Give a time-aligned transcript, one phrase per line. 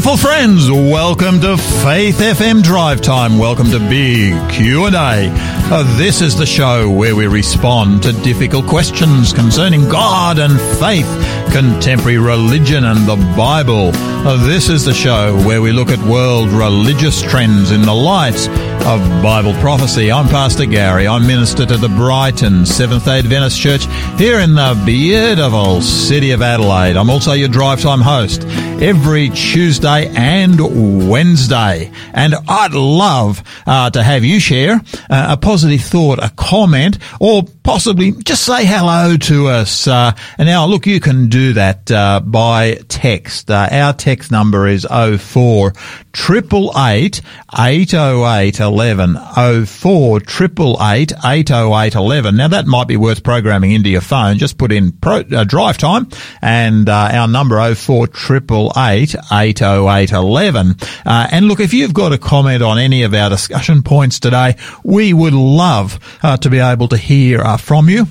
[0.00, 3.36] Wonderful friends, welcome to Faith FM Drive Time.
[3.36, 4.90] Welcome to Big Q&A.
[4.94, 11.04] Uh, this is the show where we respond to difficult questions concerning God and faith,
[11.52, 13.90] contemporary religion and the Bible.
[13.94, 18.48] Uh, this is the show where we look at world religious trends in the light
[18.86, 20.10] of Bible prophecy.
[20.10, 21.06] I'm Pastor Gary.
[21.06, 23.84] I'm minister to the Brighton Seventh-day Adventist Church
[24.16, 26.96] here in the beautiful city of Adelaide.
[26.96, 28.46] I'm also your drive time host
[28.80, 31.92] every Tuesday and Wednesday.
[32.14, 34.80] And I'd love uh, to have you share
[35.10, 39.86] uh, a positive thought, a comment, or possibly just say hello to us.
[39.86, 43.50] Uh, and now, look, you can do that uh, by text.
[43.50, 45.72] Uh, our text number is 04
[46.12, 47.20] 888
[47.52, 52.36] 808 11 04 888 808 11.
[52.36, 54.38] Now that might be worth programming into your phone.
[54.38, 56.08] Just put in pro, uh, drive time
[56.40, 60.76] and our number 04 888 808 11.
[61.04, 64.56] Uh, and look, if you've got a comment on any of our discussion points today,
[64.84, 68.06] we would love uh, to be able to hear uh, from you.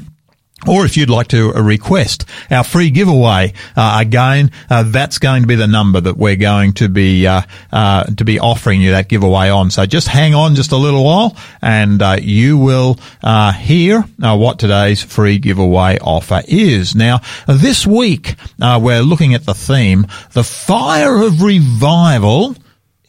[0.67, 5.47] Or if you'd like to request our free giveaway, uh, again, uh, that's going to
[5.47, 9.07] be the number that we're going to be uh, uh to be offering you that
[9.07, 9.71] giveaway on.
[9.71, 14.59] So just hang on just a little while, and uh, you will uh, hear what
[14.59, 16.95] today's free giveaway offer is.
[16.95, 22.55] Now, this week we're looking at the theme: the fire of revival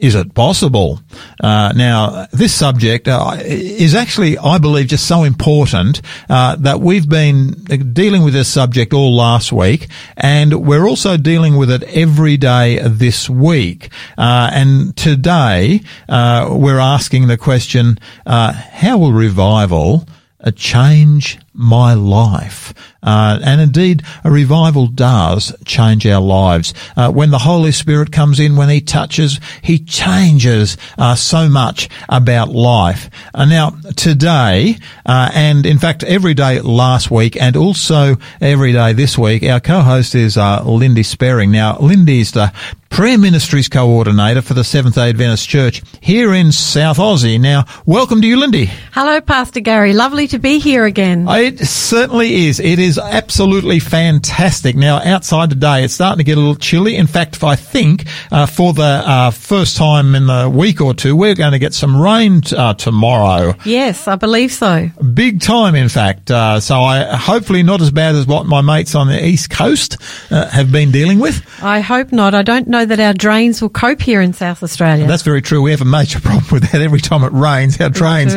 [0.00, 1.00] is it possible?
[1.42, 7.08] Uh, now, this subject uh, is actually, I believe, just so important uh, that we've
[7.08, 7.52] been
[7.92, 12.78] dealing with this subject all last week, and we're also dealing with it every day
[12.82, 13.90] this week.
[14.16, 20.08] Uh, and today, uh, we're asking the question: uh, How will revival
[20.40, 22.74] a change my life?
[23.02, 26.74] Uh, and indeed, a revival does change our lives.
[26.96, 31.88] Uh, when the Holy Spirit comes in, when He touches, He changes uh, so much
[32.08, 33.08] about life.
[33.34, 34.76] Uh, now, today,
[35.06, 39.60] uh, and in fact, every day last week, and also every day this week, our
[39.60, 41.50] co-host is uh, Lindy Sperring.
[41.50, 42.52] Now, Lindy's the
[42.90, 47.40] Prayer Ministries Coordinator for the Seventh day Adventist Church here in South Aussie.
[47.40, 48.68] Now, welcome to you, Lindy.
[48.92, 49.92] Hello, Pastor Gary.
[49.92, 51.26] Lovely to be here again.
[51.50, 52.60] It certainly is.
[52.60, 54.76] It is absolutely fantastic.
[54.76, 56.94] Now, outside today, it's starting to get a little chilly.
[56.94, 61.16] In fact, I think uh, for the uh, first time in the week or two,
[61.16, 63.54] we're going to get some rain uh, tomorrow.
[63.64, 64.90] Yes, I believe so.
[65.12, 66.30] Big time, in fact.
[66.30, 69.96] Uh, so, I hopefully not as bad as what my mates on the east coast
[70.30, 71.44] uh, have been dealing with.
[71.60, 72.32] I hope not.
[72.32, 75.08] I don't know that our drains will cope here in South Australia.
[75.08, 75.62] That's very true.
[75.62, 76.80] We have a major problem with that.
[76.80, 78.34] Every time it rains, our drains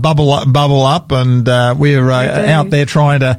[0.00, 1.48] bubble up, bubble up, and
[2.42, 3.38] uh, out there trying to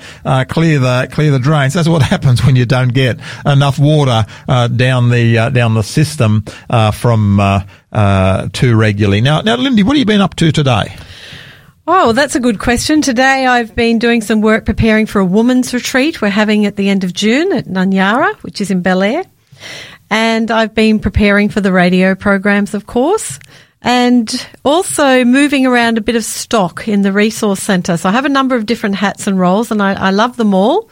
[0.49, 1.73] clear the clear the drains.
[1.73, 5.83] That's what happens when you don't get enough water uh, down the uh, down the
[5.83, 9.21] system uh, from uh, uh, too regularly.
[9.21, 10.95] Now, now, Lindy, what have you been up to today?
[11.85, 13.01] Oh, that's a good question.
[13.01, 16.89] Today I've been doing some work preparing for a women's retreat we're having at the
[16.89, 19.23] end of June at Nunyara, which is in Belair.
[20.09, 23.37] And I've been preparing for the radio programs, of course
[23.83, 27.97] and also moving around a bit of stock in the resource centre.
[27.97, 30.53] So I have a number of different hats and roles, and I, I, love them
[30.53, 30.89] all.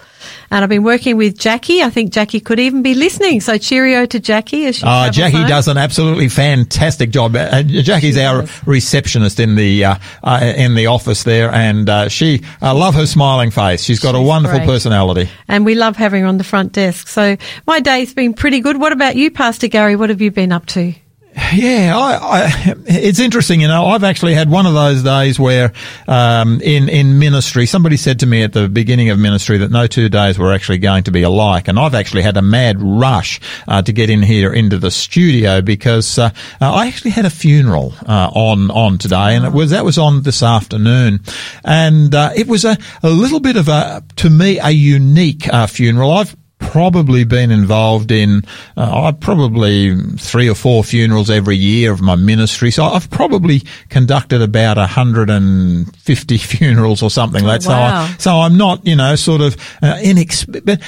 [0.51, 1.81] And I've been working with Jackie.
[1.81, 3.39] I think Jackie could even be listening.
[3.39, 4.65] So cheerio to Jackie.
[4.65, 5.47] As she uh, Jackie home.
[5.47, 7.33] does an absolutely fantastic job.
[7.35, 12.43] Uh, Jackie's our receptionist in the uh, uh, in the office there, and uh, she
[12.61, 13.81] I love her smiling face.
[13.81, 14.67] She's got She's a wonderful great.
[14.67, 17.07] personality, and we love having her on the front desk.
[17.07, 18.77] So my day's been pretty good.
[18.77, 19.95] What about you, Pastor Gary?
[19.95, 20.93] What have you been up to?
[21.33, 23.61] Yeah, I, I, it's interesting.
[23.61, 25.71] You know, I've actually had one of those days where,
[26.05, 29.87] um, in in ministry, somebody said to me at the beginning of ministry that no
[29.87, 33.39] two days were actually going to be alike, and I've actually had a mad rush
[33.67, 37.29] uh, to get in here into the studio because uh, uh, I actually had a
[37.29, 41.21] funeral uh, on on today, and it was that was on this afternoon,
[41.63, 45.67] and uh, it was a, a little bit of a to me a unique uh,
[45.67, 46.11] funeral.
[46.11, 48.43] I've probably been involved in
[48.77, 52.71] uh, probably three or four funerals every year of my ministry.
[52.71, 57.67] So I've probably conducted about 150 funerals or something like that.
[57.67, 58.05] Wow.
[58.05, 60.79] So, I, so I'm not, you know, sort of uh, inexp- but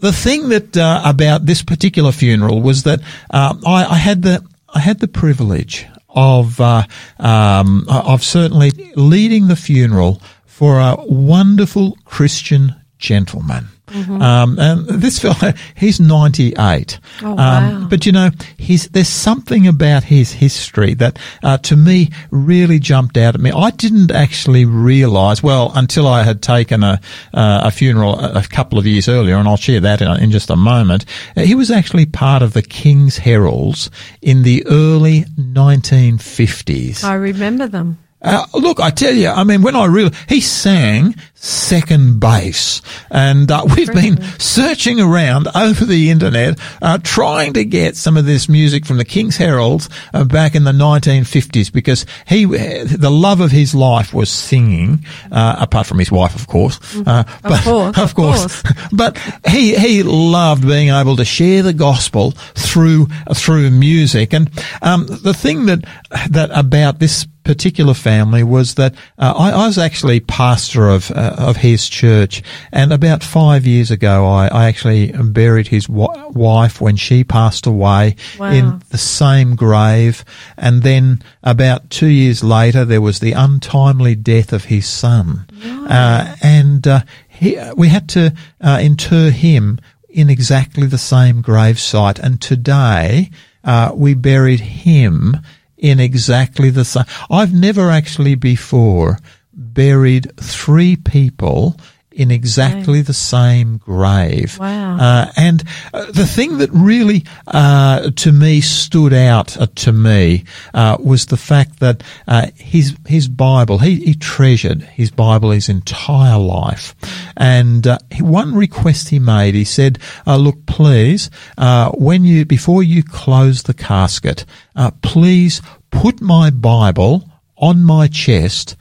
[0.00, 3.00] the thing that uh, about this particular funeral was that
[3.30, 4.44] uh, I, I, had the
[4.74, 6.82] I had the privilege of uh,
[7.18, 15.52] um, of certainly leading the funeral for a wonderful Christian gentleman Um, and this fellow,
[15.76, 16.98] he's 98.
[17.22, 17.86] Oh, Um, wow.
[17.88, 23.16] but you know, he's, there's something about his history that, uh, to me really jumped
[23.16, 23.52] out at me.
[23.52, 27.00] I didn't actually realise, well, until I had taken a,
[27.32, 30.30] uh, a funeral a, a couple of years earlier, and I'll share that in, in
[30.30, 31.04] just a moment.
[31.36, 33.90] Uh, he was actually part of the King's Heralds
[34.20, 37.04] in the early 1950s.
[37.04, 37.98] I remember them.
[38.24, 42.80] Uh, look, I tell you, I mean, when I really, he sang second bass
[43.10, 48.24] and uh, we've been searching around over the internet, uh, trying to get some of
[48.24, 53.40] this music from the King's Heralds uh, back in the 1950s because he, the love
[53.40, 56.80] of his life was singing, uh, apart from his wife, of course.
[57.06, 58.62] Uh, but, course, of of course.
[58.62, 58.88] course.
[58.92, 64.32] but he, he loved being able to share the gospel through, through music.
[64.32, 64.50] And,
[64.80, 65.84] um, the thing that,
[66.30, 71.36] that about this particular family was that uh, I, I was actually pastor of uh,
[71.38, 72.42] of his church,
[72.72, 77.66] and about five years ago, I, I actually buried his w- wife when she passed
[77.66, 78.50] away Wow.
[78.50, 80.24] in the same grave,
[80.56, 85.46] and then about two years later, there was the untimely death of his son,
[85.88, 91.78] uh, and uh, he, we had to uh, inter him in exactly the same grave
[91.78, 93.30] site, and today
[93.64, 95.36] uh, we buried him
[95.76, 97.04] in exactly the same.
[97.30, 99.18] I've never actually before
[99.52, 101.76] buried three people
[102.14, 104.58] in exactly the same grave.
[104.58, 104.96] Wow.
[104.98, 110.44] Uh, and uh, the thing that really, uh, to me, stood out uh, to me
[110.72, 115.68] uh, was the fact that uh, his his Bible, he, he treasured his Bible his
[115.68, 116.94] entire life.
[117.36, 122.82] And uh, one request he made, he said, uh, "Look, please, uh, when you before
[122.82, 124.44] you close the casket,
[124.76, 128.76] uh, please put my Bible on my chest."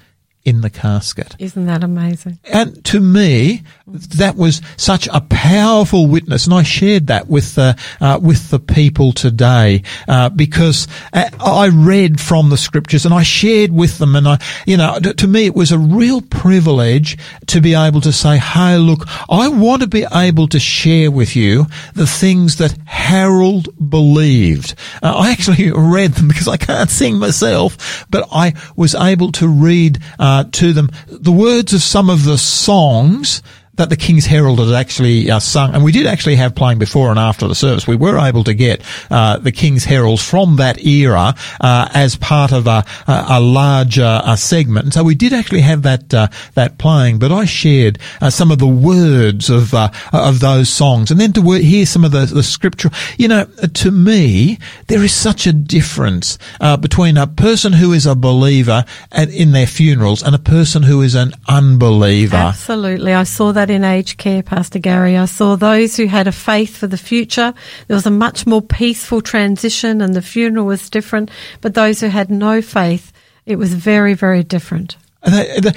[0.46, 1.38] In the casket.
[1.40, 2.38] Isn't that amazing?
[2.44, 7.78] And to me, that was such a powerful witness, and I shared that with the
[8.02, 13.24] uh, with the people today uh, because uh, I read from the scriptures and I
[13.24, 17.18] shared with them, and I, you know, to me it was a real privilege
[17.48, 21.38] to be able to say, "Hey, look, I want to be able to share with
[21.38, 27.18] you the things that Harold believed." Uh, I actually read them because I can't sing
[27.18, 30.90] myself, but I was able to read uh, Uh, to them.
[31.06, 33.44] The words of some of the songs
[33.76, 37.10] that the King's Herald had actually uh, sung, and we did actually have playing before
[37.10, 37.88] and after the service.
[37.88, 42.52] We were able to get uh, the King's Heralds from that era uh, as part
[42.52, 46.28] of a, a, a larger uh, segment, and so we did actually have that uh,
[46.54, 47.20] that playing.
[47.20, 51.42] But I shared uh, some of the words of of those songs, and then to
[51.54, 52.90] hear some of the, the scripture.
[53.18, 58.06] You know, to me, there is such a difference uh, between a person who is
[58.06, 62.36] a believer at, in their funerals and a person who is an unbeliever.
[62.36, 63.14] Absolutely.
[63.14, 65.18] I saw that in aged care, Pastor Gary.
[65.18, 67.54] I saw those who had a faith for the future.
[67.88, 71.32] There was a much more peaceful transition and the funeral was different.
[71.62, 73.12] But those who had no faith,
[73.46, 74.98] it was very, very different.
[75.24, 75.74] And they- they-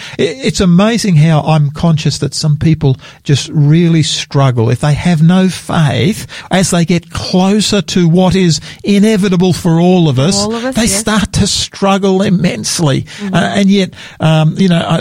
[0.46, 5.48] It's amazing how I'm conscious that some people just really struggle if they have no
[5.48, 10.36] faith as they get closer to what is inevitable for all of us.
[10.42, 10.90] All of us, they yes.
[10.92, 11.00] Mm-hmm.
[11.00, 15.00] start to struggle immensely, uh, and yet, um, you know, I,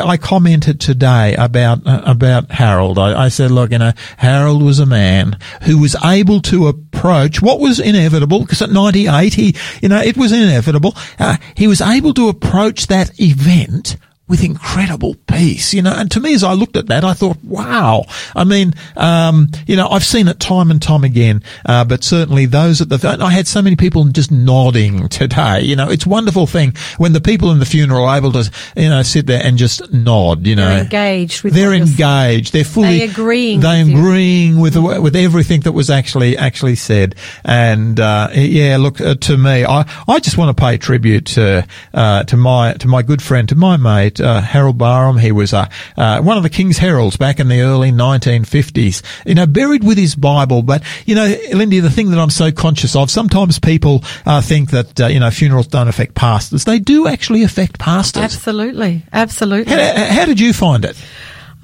[0.00, 2.98] I, I commented today about uh, about Harold.
[2.98, 7.42] I, I said, look, you know, Harold was a man who was able to approach
[7.42, 10.94] what was inevitable because at 98, he, you know, it was inevitable.
[11.18, 16.10] Uh, he was able to approach that event didn't with incredible peace, you know, and
[16.10, 18.06] to me, as I looked at that, I thought, wow.
[18.34, 22.46] I mean, um, you know, I've seen it time and time again, uh, but certainly
[22.46, 26.08] those at the, I had so many people just nodding today, you know, it's a
[26.08, 29.42] wonderful thing when the people in the funeral are able to, you know, sit there
[29.44, 30.68] and just nod, you know.
[30.68, 32.54] They're engaged with They're engaged.
[32.54, 33.98] They're fully They agreeing They're with you.
[33.98, 37.14] agreeing with with everything that was actually actually said.
[37.44, 41.66] And uh, yeah, look uh, to me, I, I just want to pay tribute to
[41.92, 45.18] uh, to my to my good friend, to my mate uh, Harold Barham.
[45.18, 49.02] He was uh, uh, one of the King's Heralds back in the early 1950s.
[49.26, 50.62] You know, buried with his Bible.
[50.62, 54.70] But you know, Lindy, the thing that I'm so conscious of, sometimes people uh, think
[54.70, 56.64] that uh, you know funerals don't affect pastors.
[56.64, 58.22] They do actually affect pastors.
[58.22, 59.02] Absolutely.
[59.12, 59.72] Absolutely.
[59.72, 60.96] How, how did you find it?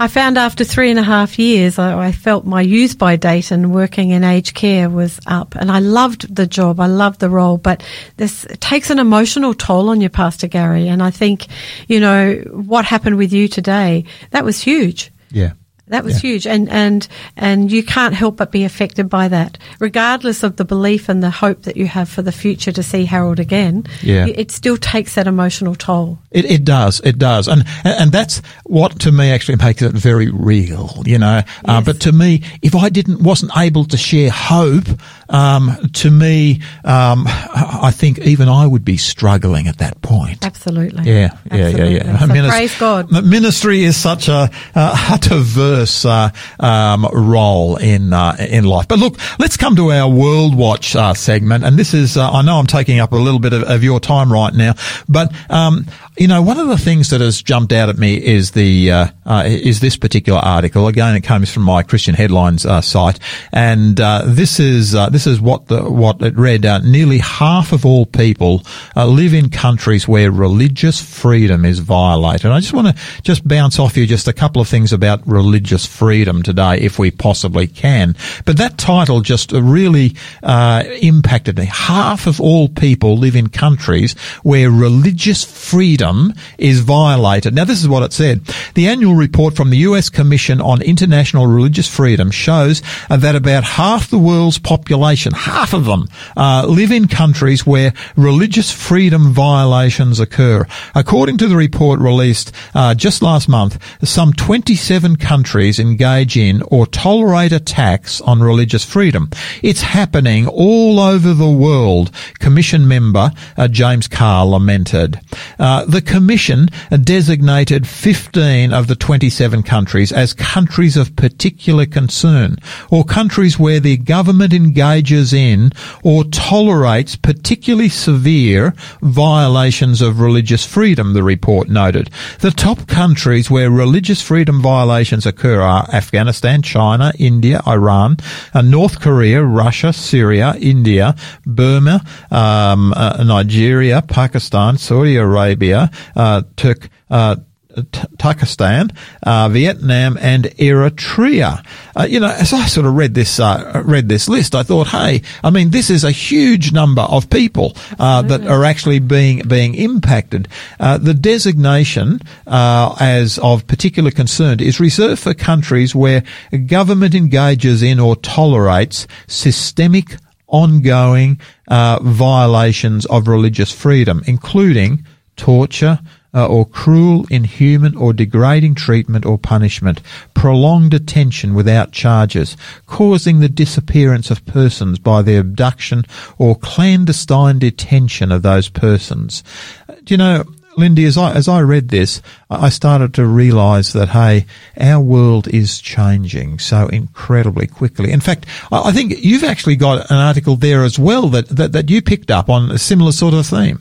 [0.00, 3.50] I found after three and a half years, I, I felt my use by date
[3.50, 5.54] and working in aged care was up.
[5.56, 6.80] And I loved the job.
[6.80, 7.82] I loved the role, but
[8.16, 10.88] this takes an emotional toll on you, Pastor Gary.
[10.88, 11.48] And I think,
[11.86, 15.12] you know, what happened with you today, that was huge.
[15.30, 15.52] Yeah.
[15.90, 16.30] That was yeah.
[16.30, 17.06] huge, and and
[17.36, 21.30] and you can't help but be affected by that, regardless of the belief and the
[21.30, 23.86] hope that you have for the future to see Harold again.
[24.00, 24.26] Yeah.
[24.26, 26.18] it still takes that emotional toll.
[26.30, 30.30] It, it does, it does, and and that's what to me actually makes it very
[30.30, 31.38] real, you know.
[31.38, 31.64] Uh, yes.
[31.64, 34.86] Uh, but to me, if I didn't wasn't able to share hope,
[35.30, 40.44] um, to me, um, I think even I would be struggling at that point.
[40.44, 41.04] Absolutely.
[41.04, 41.94] Yeah, yeah, Absolutely.
[41.94, 42.18] yeah, yeah.
[42.18, 43.24] So praise God.
[43.24, 48.88] Ministry is such a, a diverse uh, um, role in uh, in life.
[48.88, 52.42] But look, let's come to our World Watch uh, segment, and this is uh, I
[52.42, 54.74] know I'm taking up a little bit of, of your time right now,
[55.08, 55.86] but um,
[56.20, 59.06] you know, one of the things that has jumped out at me is the uh,
[59.24, 60.86] uh, is this particular article.
[60.86, 63.18] Again, it comes from my Christian Headlines uh, site,
[63.52, 66.64] and uh, this is uh, this is what the what it read.
[66.64, 68.62] Uh, nearly half of all people
[68.96, 72.50] live in countries where religious freedom is violated.
[72.50, 75.84] I just want to just bounce off you just a couple of things about religious
[75.84, 78.16] freedom today, if we possibly can.
[78.46, 81.66] But that title just really impacted me.
[81.66, 87.54] Half of all people live in countries where religious freedom is violated.
[87.54, 88.46] Now, this is what it said.
[88.74, 93.64] The annual report from the US Commission on International Religious Freedom shows uh, that about
[93.64, 100.20] half the world's population, half of them, uh, live in countries where religious freedom violations
[100.20, 100.66] occur.
[100.94, 106.86] According to the report released uh, just last month, some 27 countries engage in or
[106.86, 109.30] tolerate attacks on religious freedom.
[109.62, 115.20] It's happening all over the world, Commission member uh, James Carr lamented.
[115.58, 116.68] Uh, the Commission
[117.02, 122.56] designated 15 of the 27 countries as countries of particular concern,
[122.90, 124.89] or countries where the government engages
[125.32, 125.70] in
[126.02, 132.10] or tolerates particularly severe violations of religious freedom, the report noted.
[132.40, 138.16] The top countries where religious freedom violations occur are Afghanistan, China, India, Iran,
[138.54, 141.14] uh, North Korea, Russia, Syria, India,
[141.46, 147.36] Burma, um, uh, Nigeria, Pakistan, Saudi Arabia, uh, took uh,
[147.76, 151.64] Tajikistan, uh, Vietnam, and Eritrea.
[151.96, 154.88] Uh, you know, as I sort of read this uh, read this list, I thought,
[154.88, 159.42] hey, I mean, this is a huge number of people uh, that are actually being
[159.46, 160.48] being impacted.
[160.78, 166.24] Uh, the designation uh, as of particular concern is reserved for countries where
[166.66, 170.16] government engages in or tolerates systemic,
[170.48, 175.04] ongoing violations of religious freedom, including
[175.36, 175.98] torture,
[176.34, 180.00] uh, or cruel, inhuman, or degrading treatment or punishment,
[180.34, 182.56] prolonged detention without charges,
[182.86, 186.04] causing the disappearance of persons by the abduction
[186.38, 189.42] or clandestine detention of those persons.
[189.88, 190.44] Uh, do you know,
[190.80, 194.46] Lindy, as I as I read this, I started to realise that hey,
[194.78, 198.10] our world is changing so incredibly quickly.
[198.10, 201.90] In fact, I think you've actually got an article there as well that that, that
[201.90, 203.78] you picked up on a similar sort of theme.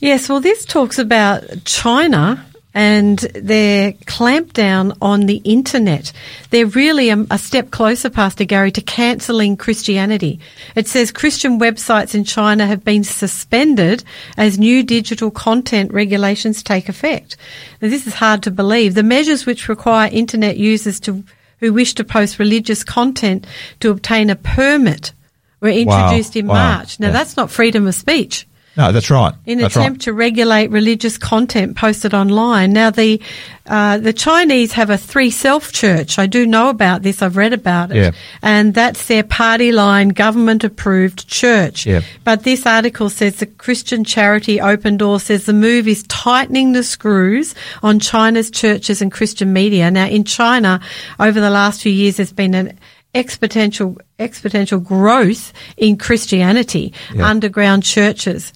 [0.00, 2.45] Yes, well, this talks about China
[2.76, 6.12] and their clampdown on the internet.
[6.50, 10.40] They're really a, a, step closer, Pastor Gary, to cancelling Christianity.
[10.74, 14.04] It says Christian websites in China have been suspended
[14.36, 17.38] as new digital content regulations take effect.
[17.80, 18.94] Now, this is hard to believe.
[18.94, 21.24] The measures which require internet users to
[21.60, 23.46] who wish to post religious content
[23.80, 25.14] to obtain a permit
[25.62, 26.38] were introduced wow.
[26.40, 26.54] in wow.
[26.54, 27.00] March.
[27.00, 27.14] Now, yeah.
[27.14, 28.46] that's not freedom of speech.
[28.76, 29.32] No, that's right.
[29.46, 30.00] In an attempt right.
[30.02, 32.72] to regulate religious content posted online.
[32.72, 33.22] Now, the
[33.66, 36.18] uh, the Chinese have a three self church.
[36.18, 37.22] I do know about this.
[37.22, 38.10] I've read about it, yeah.
[38.42, 41.86] and that's their party line, government approved church.
[41.86, 42.02] Yeah.
[42.22, 46.84] But this article says the Christian charity Open Door says the move is tightening the
[46.84, 49.90] screws on China's churches and Christian media.
[49.90, 50.80] Now, in China,
[51.18, 52.78] over the last few years, there's been an
[53.16, 57.26] exponential exponential growth in Christianity, yeah.
[57.26, 58.52] underground churches.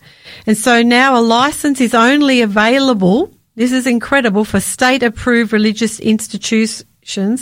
[0.46, 5.98] And so now a license is only available, this is incredible, for state approved religious
[6.00, 6.84] institutions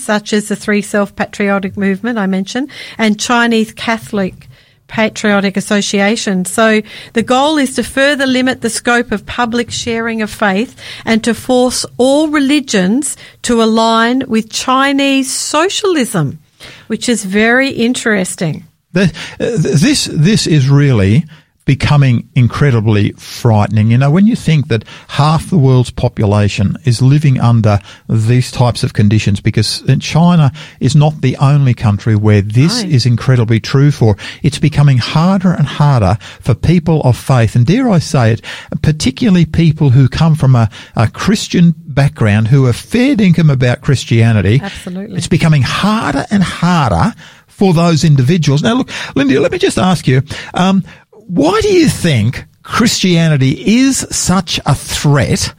[0.03, 4.49] such as the Three Self Patriotic Movement I mentioned and Chinese Catholic
[4.87, 6.45] Patriotic Association.
[6.45, 6.81] So
[7.13, 11.35] the goal is to further limit the scope of public sharing of faith and to
[11.35, 16.39] force all religions to align with Chinese socialism
[16.89, 18.65] which is very interesting.
[18.95, 19.07] Uh,
[19.39, 21.25] this this is really
[21.69, 23.91] becoming incredibly frightening.
[23.91, 28.83] You know, when you think that half the world's population is living under these types
[28.83, 34.17] of conditions, because China is not the only country where this is incredibly true for.
[34.43, 38.41] It's becoming harder and harder for people of faith, and dare I say it,
[38.81, 44.59] particularly people who come from a, a Christian background who are fair dinkum about Christianity.
[44.63, 45.19] Absolutely.
[45.19, 47.13] It's becoming harder and harder
[47.47, 48.63] for those individuals.
[48.63, 50.23] Now, look, Lindy, let me just ask you,
[50.55, 50.85] um,
[51.29, 55.55] why do you think Christianity is such a threat?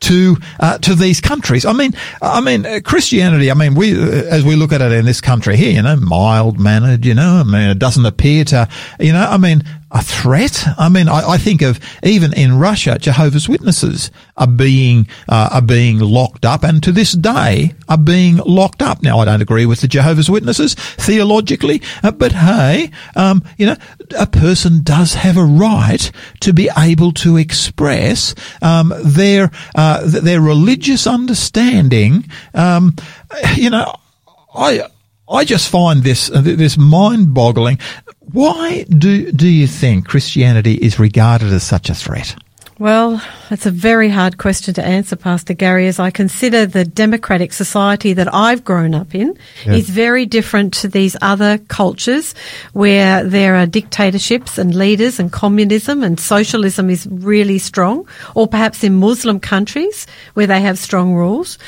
[0.00, 1.64] to uh, to these countries.
[1.64, 3.52] I mean, I mean uh, Christianity.
[3.52, 5.94] I mean, we uh, as we look at it in this country here, you know,
[5.94, 7.06] mild mannered.
[7.06, 9.62] You know, I mean, it doesn't appear to, you know, I mean,
[9.92, 10.64] a threat.
[10.78, 15.62] I mean, I, I, think of even in Russia, Jehovah's Witnesses are being uh, are
[15.62, 19.02] being locked up, and to this day are being locked up.
[19.02, 23.76] Now, I don't agree with the Jehovah's Witnesses theologically, uh, but hey, um, you know,
[24.18, 30.40] a person does have a right to be able to express um, their uh, their
[30.40, 32.24] religious understanding.
[32.54, 32.96] Um,
[33.56, 33.94] you know,
[34.54, 34.88] I.
[35.32, 37.78] I just find this uh, this mind boggling.
[38.32, 42.36] Why do, do you think Christianity is regarded as such a threat?
[42.82, 47.52] Well, that's a very hard question to answer, Pastor Gary, as I consider the democratic
[47.52, 49.74] society that I've grown up in yeah.
[49.74, 52.34] is very different to these other cultures
[52.72, 58.82] where there are dictatorships and leaders and communism and socialism is really strong, or perhaps
[58.82, 61.58] in Muslim countries where they have strong rules.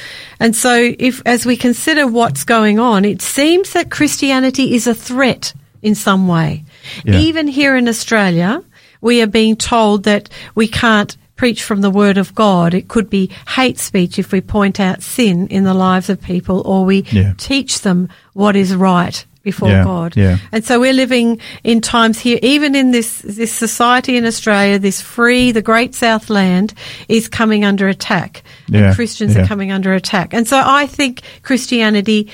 [0.41, 4.95] And so if, as we consider what's going on, it seems that Christianity is a
[4.97, 6.65] threat in some way.
[7.05, 7.19] Yeah.
[7.21, 8.65] Even here in Australia,
[9.05, 12.73] we are being told that we can't preach from the word of God.
[12.73, 16.63] It could be hate speech if we point out sin in the lives of people
[16.63, 17.35] or we yeah.
[17.37, 20.17] teach them what is right before yeah, God.
[20.17, 20.39] Yeah.
[20.53, 25.03] And so we're living in times here, even in this, this society in Australia, this
[25.03, 26.73] free, the great South land
[27.07, 28.43] is coming under attack.
[28.69, 30.33] Yeah, and Christians are coming under attack.
[30.33, 32.31] And so I think Christianity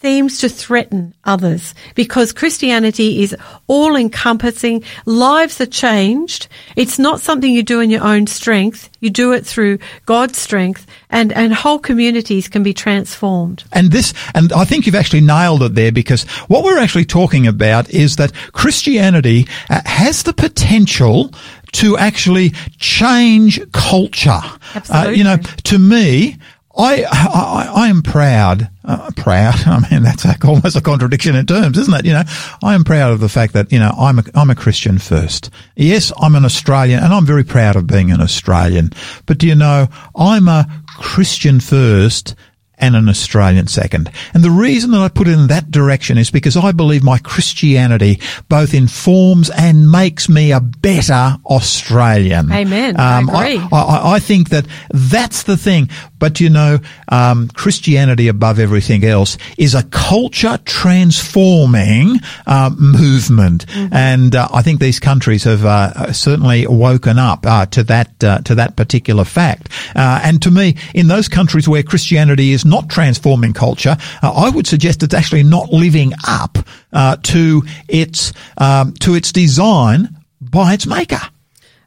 [0.00, 3.36] seems to threaten others because Christianity is
[3.66, 4.84] all encompassing.
[5.06, 6.46] Lives are changed.
[6.76, 8.90] It's not something you do in your own strength.
[9.00, 13.64] You do it through God's strength and, and whole communities can be transformed.
[13.72, 17.46] And this, and I think you've actually nailed it there because what we're actually talking
[17.46, 21.32] about is that Christianity uh, has the potential
[21.72, 24.40] to actually change culture.
[24.74, 25.12] Absolutely.
[25.12, 26.36] Uh, you know, to me,
[26.78, 29.54] I, I, I am proud, uh, proud.
[29.66, 32.04] I mean, that's almost a contradiction in terms, isn't it?
[32.04, 32.22] You know,
[32.62, 35.50] I am proud of the fact that, you know, I'm a, I'm a Christian first.
[35.74, 38.90] Yes, I'm an Australian and I'm very proud of being an Australian.
[39.26, 40.68] But do you know, I'm a
[40.98, 42.36] Christian first
[42.78, 44.10] and an Australian second.
[44.34, 47.18] And the reason that I put it in that direction is because I believe my
[47.18, 52.50] Christianity both informs and makes me a better Australian.
[52.52, 52.98] Amen.
[52.98, 53.68] Um, I agree.
[53.72, 55.90] I, I, I, think that that's the thing.
[56.18, 63.94] But you know, um, Christianity above everything else is a culture transforming uh, movement, mm-hmm.
[63.94, 68.38] and uh, I think these countries have uh, certainly woken up uh, to that uh,
[68.40, 69.68] to that particular fact.
[69.94, 74.50] Uh, and to me, in those countries where Christianity is not transforming culture, uh, I
[74.50, 76.58] would suggest it's actually not living up
[76.92, 81.20] uh, to its um, to its design by its maker.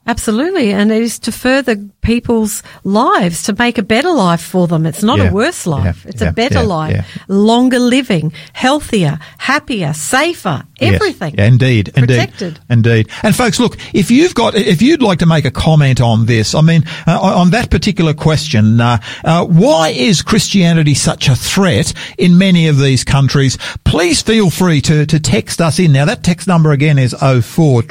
[0.08, 4.88] Absolutely, and it is to further people's lives to make a better life for them.
[4.88, 6.04] It's not yeah, a worse life.
[6.04, 11.36] Yeah, it's yeah, a better life, longer living, healthier, happier, safer, everything.
[11.38, 11.48] Yes.
[11.48, 12.60] indeed, Protected.
[12.68, 13.10] indeed, indeed.
[13.22, 16.56] And folks, look, if you've got, if you'd like to make a comment on this,
[16.56, 21.94] I mean, uh, on that particular question, uh, uh, why is Christianity such a threat
[22.18, 23.60] in many of these countries?
[23.84, 25.92] Please feel free to, to text us in.
[25.92, 27.84] Now that text number again is 04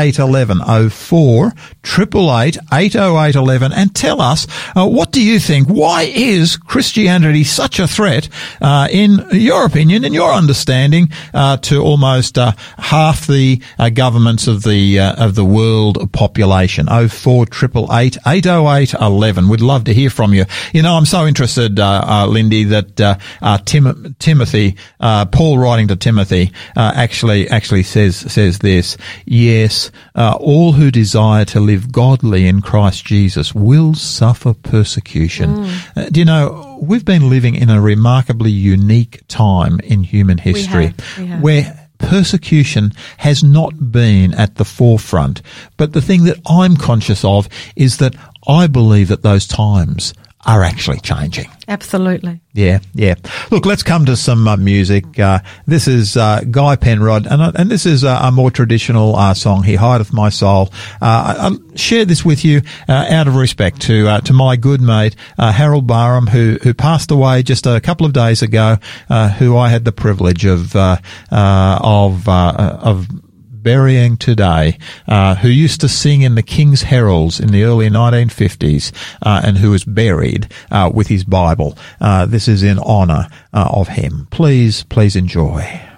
[0.00, 1.52] 888 80811 04
[2.72, 5.68] 888 and tell us uh, what do you think?
[5.68, 8.28] Why is Christianity such a threat,
[8.60, 14.46] uh, in your opinion, in your understanding, uh, to almost uh, half the uh, governments
[14.46, 16.86] of the uh, of the world population?
[16.88, 19.48] Oh four triple eight eight oh eight eleven.
[19.48, 20.44] We'd love to hear from you.
[20.72, 27.82] You know, I'm so interested, Lindy, that Tim- Timothy, Paul writing to Timothy, actually actually
[27.82, 28.96] says says this.
[29.24, 29.89] Yes,
[30.40, 35.56] all who desire to live godly in Christ Jesus will suffer persecution.
[35.56, 35.96] Mm.
[35.96, 40.78] Uh, do you know, we've been living in a remarkably unique time in human history
[40.78, 41.42] we have, we have.
[41.42, 45.42] where persecution has not been at the forefront.
[45.76, 48.14] But the thing that I'm conscious of is that
[48.48, 50.14] I believe that those times
[50.46, 51.46] are actually changing.
[51.68, 52.40] Absolutely.
[52.54, 53.14] Yeah, yeah.
[53.50, 55.18] Look, let's come to some uh, music.
[55.18, 59.16] Uh, this is uh, Guy Penrod, and uh, and this is a, a more traditional
[59.16, 59.62] uh, song.
[59.62, 60.70] He hideth my soul.
[61.00, 65.14] Uh, I, will share this with you out of respect to to my good mate
[65.38, 68.78] Harold Barham, who who passed away just a couple of days ago.
[69.38, 73.06] who I had the privilege of of of
[73.62, 78.92] burying today, uh, who used to sing in the King's Heralds in the early 1950s,
[79.22, 81.76] uh, and who was buried uh, with his Bible.
[82.00, 84.28] Uh, this is in honour uh, of him.
[84.30, 85.89] Please, please enjoy.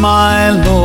[0.00, 0.77] My Lord,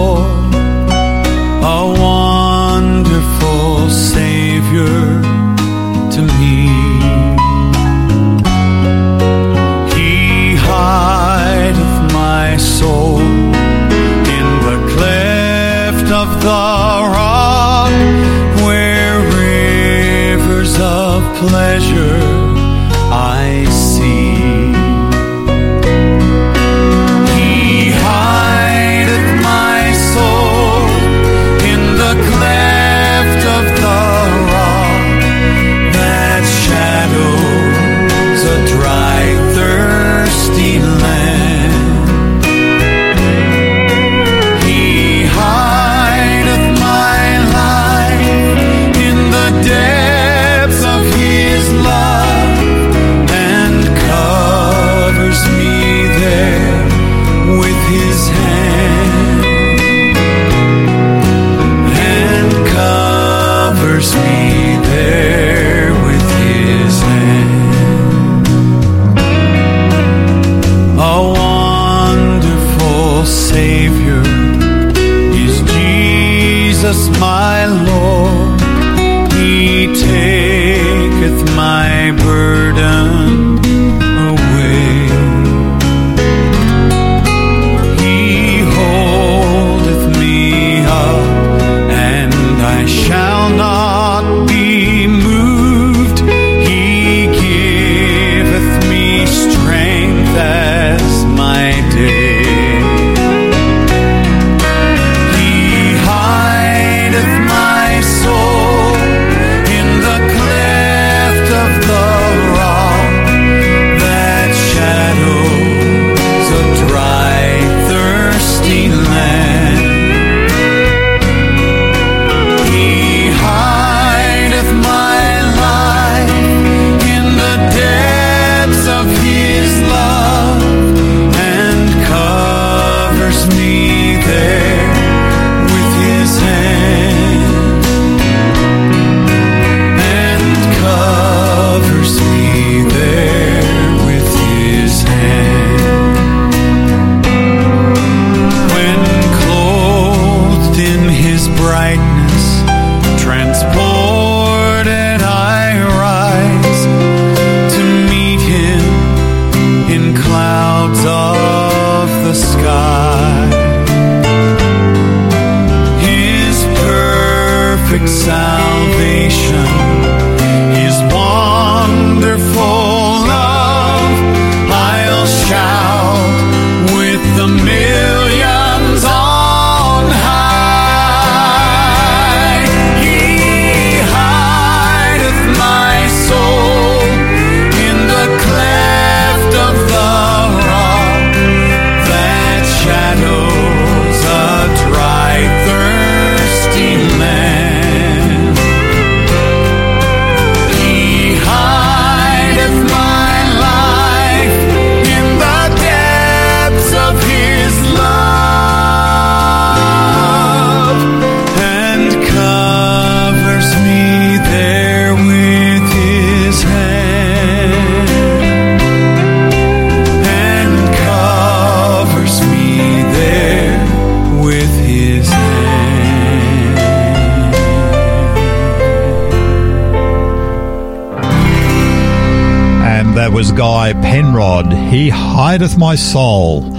[233.51, 234.71] Guy Penrod.
[234.71, 236.72] He hideth my soul.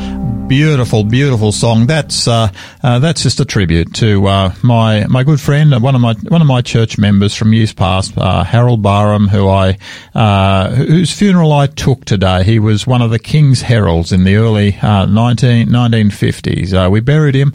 [0.49, 1.87] Beautiful, beautiful song.
[1.87, 2.49] That's uh,
[2.83, 6.15] uh, that's just a tribute to uh, my my good friend, uh, one of my
[6.29, 9.79] one of my church members from years past, uh, Harold Barham, who I
[10.15, 12.45] uh, whose funeral I took today.
[12.45, 16.91] He was one of the King's heralds in the early 19, 1950s.
[16.91, 17.55] we buried him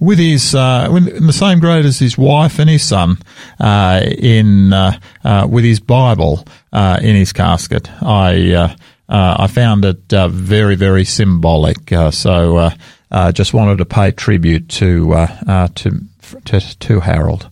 [0.00, 3.18] with his in the same grade as his wife and his son
[3.60, 4.70] in
[5.48, 7.90] with his Bible in his casket.
[8.02, 8.76] I
[9.08, 11.92] uh, I found it uh, very, very symbolic.
[11.92, 12.70] Uh, so uh,
[13.10, 16.00] uh, just wanted to pay tribute to uh, to,
[16.46, 17.48] to, to Harold.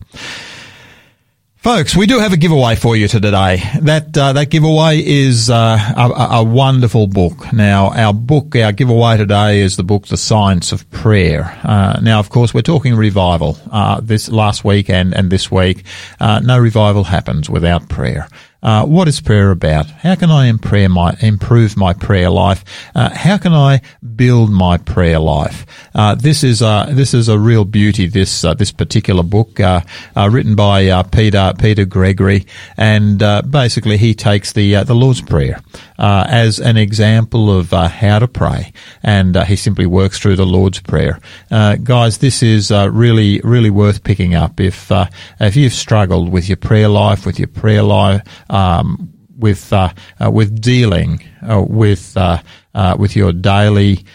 [1.55, 3.63] Folks, we do have a giveaway for you today.
[3.81, 7.51] That that giveaway is a, a, wonderful book.
[7.51, 11.57] Now, our book, our giveaway today is the book, The Science of Prayer.
[11.63, 13.57] now, of course, we're talking revival.
[14.03, 15.85] this last week and and this week,
[16.19, 18.27] no revival happens without prayer.
[18.65, 19.85] Uh, what is prayer about?
[19.85, 20.51] How can I
[20.89, 22.65] my, improve my prayer life?
[22.95, 23.81] Uh, how can I
[24.15, 25.67] build my prayer life?
[25.93, 28.07] Uh, this is a, this is a real beauty.
[28.07, 29.81] This uh, this particular book, uh,
[30.15, 33.19] uh, written by Peter Peter Gregory, and
[33.51, 35.59] basically he takes the the Lord's Prayer
[35.99, 38.73] as an example of how to pray,
[39.03, 41.19] and he simply works through the Lord's Prayer.
[41.51, 44.91] guys, this is really really worth picking up if
[45.39, 48.23] if you've struggled with your prayer life, with your prayer life
[48.55, 49.89] um, with uh,
[50.19, 52.41] uh, with dealing uh, with uh,
[52.73, 54.05] uh, with your daily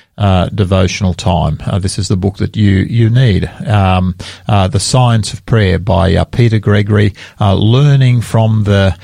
[0.54, 1.58] devotional time.
[1.80, 3.46] this is the book that you you need.
[3.66, 4.14] Um,
[4.46, 8.96] the Science of Prayer by Peter Gregory, learning from the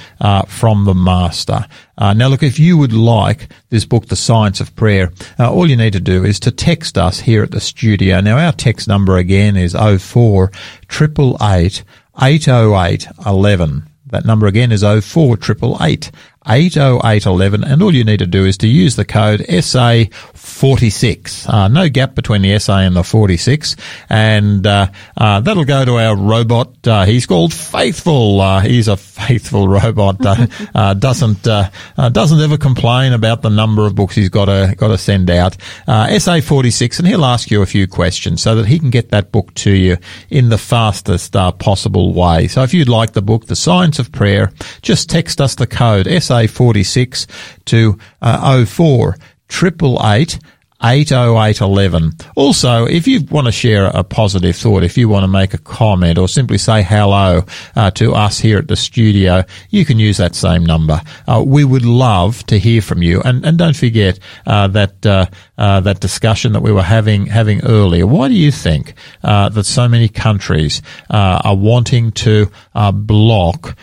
[0.46, 1.66] from the Master.
[1.98, 5.94] now, look, if you would like this book, The Science of Prayer, all you need
[5.94, 8.20] to do is to text us here at the studio.
[8.20, 10.50] Now, our text number again is 04
[10.90, 11.82] 888
[12.20, 13.95] 808 11.
[14.08, 16.10] That number again is 04888
[16.48, 21.48] 80811 and all you need to do is to use the code SA46.
[21.48, 23.76] Uh, no gap between the SA and the 46
[24.08, 26.86] and uh, uh, that'll go to our robot.
[26.86, 28.40] Uh, he's called Faithful.
[28.40, 30.16] Uh, he's a faithful robot.
[30.24, 34.98] Uh, doesn't doesn't ever complain about the number of books he's got to got to
[34.98, 35.56] send out.
[35.86, 39.52] SA46 and he'll ask you a few questions so that he can get that book
[39.54, 39.96] to you
[40.30, 42.46] in the fastest possible way.
[42.46, 46.06] So if you'd like the book, The Science of Prayer, just text us the code
[46.22, 47.26] SA SA 46
[47.64, 49.16] to uh, 04
[49.48, 50.38] 888
[50.82, 52.12] 80811.
[52.36, 55.58] Also, if you want to share a positive thought, if you want to make a
[55.58, 60.18] comment or simply say hello uh, to us here at the studio, you can use
[60.18, 61.00] that same number.
[61.26, 63.22] Uh, we would love to hear from you.
[63.22, 67.64] And, and don't forget uh, that uh, uh, that discussion that we were having having
[67.64, 68.06] earlier.
[68.06, 72.50] Why do you think uh, that so many countries are wanting to
[72.92, 73.76] block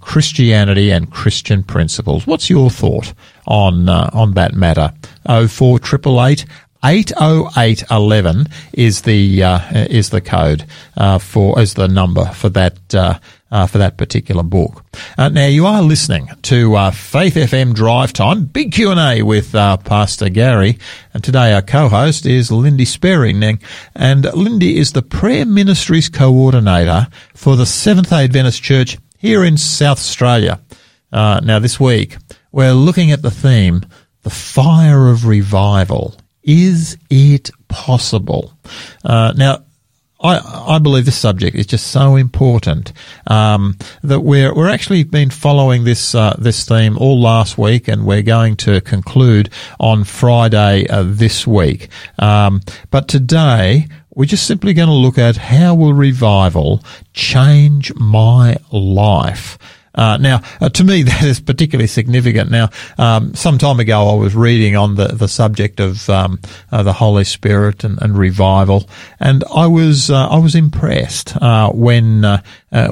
[0.00, 2.26] Christianity and Christian principles?
[2.26, 3.12] What's your thought?
[3.46, 4.92] On uh, on that matter.
[5.26, 6.44] Oh four triple eight.
[6.82, 10.64] 80811 is the uh, is the code
[10.96, 13.18] uh, for is the number for that uh,
[13.50, 14.82] uh for that particular book.
[15.18, 19.22] Uh, now you are listening to uh, Faith FM Drive Time, big Q and A
[19.22, 20.78] with Pastor Gary,
[21.12, 23.60] and today our co-host is Lindy Sperring,
[23.94, 29.58] and Lindy is the Prayer Ministries coordinator for the Seventh Day Adventist Church here in
[29.58, 30.60] South Australia.
[31.12, 32.16] now this week
[32.52, 33.84] we're looking at the theme,
[34.22, 36.16] the fire of revival.
[36.42, 38.52] Is it possible?
[39.04, 39.64] Uh, now,
[40.22, 42.92] I, I believe this subject is just so important
[43.26, 48.04] um, that we're we're actually been following this uh, this theme all last week, and
[48.04, 51.88] we're going to conclude on Friday uh, this week.
[52.18, 52.60] Um,
[52.90, 56.84] but today we're just simply going to look at how will revival
[57.14, 59.56] change my life.
[60.00, 62.50] Uh, now, uh, to me, that is particularly significant.
[62.50, 66.40] Now, um, some time ago, I was reading on the, the subject of um,
[66.72, 68.88] uh, the Holy Spirit and, and, revival,
[69.20, 72.40] and I was uh, I was impressed uh, when uh,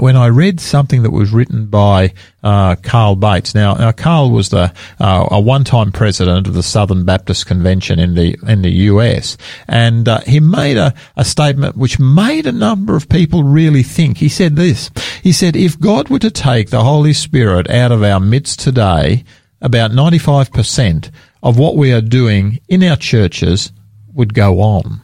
[0.00, 2.12] when I read something that was written by
[2.48, 3.54] Uh, Carl Bates.
[3.54, 7.98] Now, uh, Carl was the uh, a one time president of the Southern Baptist Convention
[7.98, 9.36] in the in the U.S.
[9.68, 14.16] and he made a, a statement which made a number of people really think.
[14.16, 14.90] He said this.
[15.22, 19.24] He said, "If God were to take the Holy Spirit out of our midst today,
[19.60, 21.10] about 95%
[21.42, 23.72] of what we are doing in our churches
[24.12, 25.02] would go on.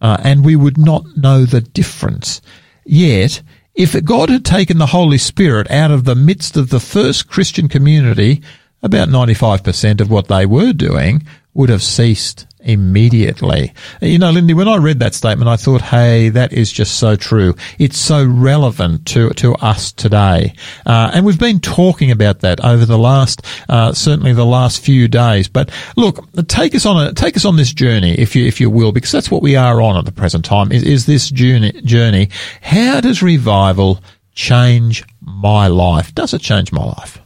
[0.00, 2.40] Uh, and we would not know the difference.
[2.84, 3.42] Yet,
[3.80, 7.66] if God had taken the Holy Spirit out of the midst of the first Christian
[7.66, 8.42] community,
[8.82, 13.72] about 95% of what they were doing would have ceased immediately.
[14.00, 17.16] You know, Lindy, when I read that statement, I thought, hey, that is just so
[17.16, 17.54] true.
[17.78, 20.54] It's so relevant to, to us today.
[20.86, 25.08] Uh, and we've been talking about that over the last, uh, certainly the last few
[25.08, 25.48] days.
[25.48, 28.70] But look, take us on a, take us on this journey, if you, if you
[28.70, 31.72] will, because that's what we are on at the present time, is, is this journey,
[31.82, 32.30] journey.
[32.60, 34.00] How does revival
[34.34, 36.14] change my life?
[36.14, 37.18] Does it change my life?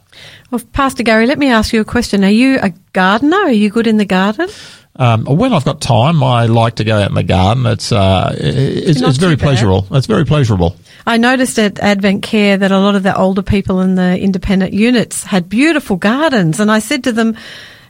[0.51, 2.23] Well, Pastor Gary, let me ask you a question.
[2.23, 3.37] Are you a gardener?
[3.37, 4.47] Are you good in the garden?
[4.97, 7.65] Um, when I've got time, I like to go out in the garden.
[7.65, 9.87] It's uh, it's, it's very pleasurable.
[9.91, 10.77] It's very pleasurable.
[11.05, 14.73] I noticed at Advent Care that a lot of the older people in the independent
[14.73, 17.35] units had beautiful gardens, and I said to them,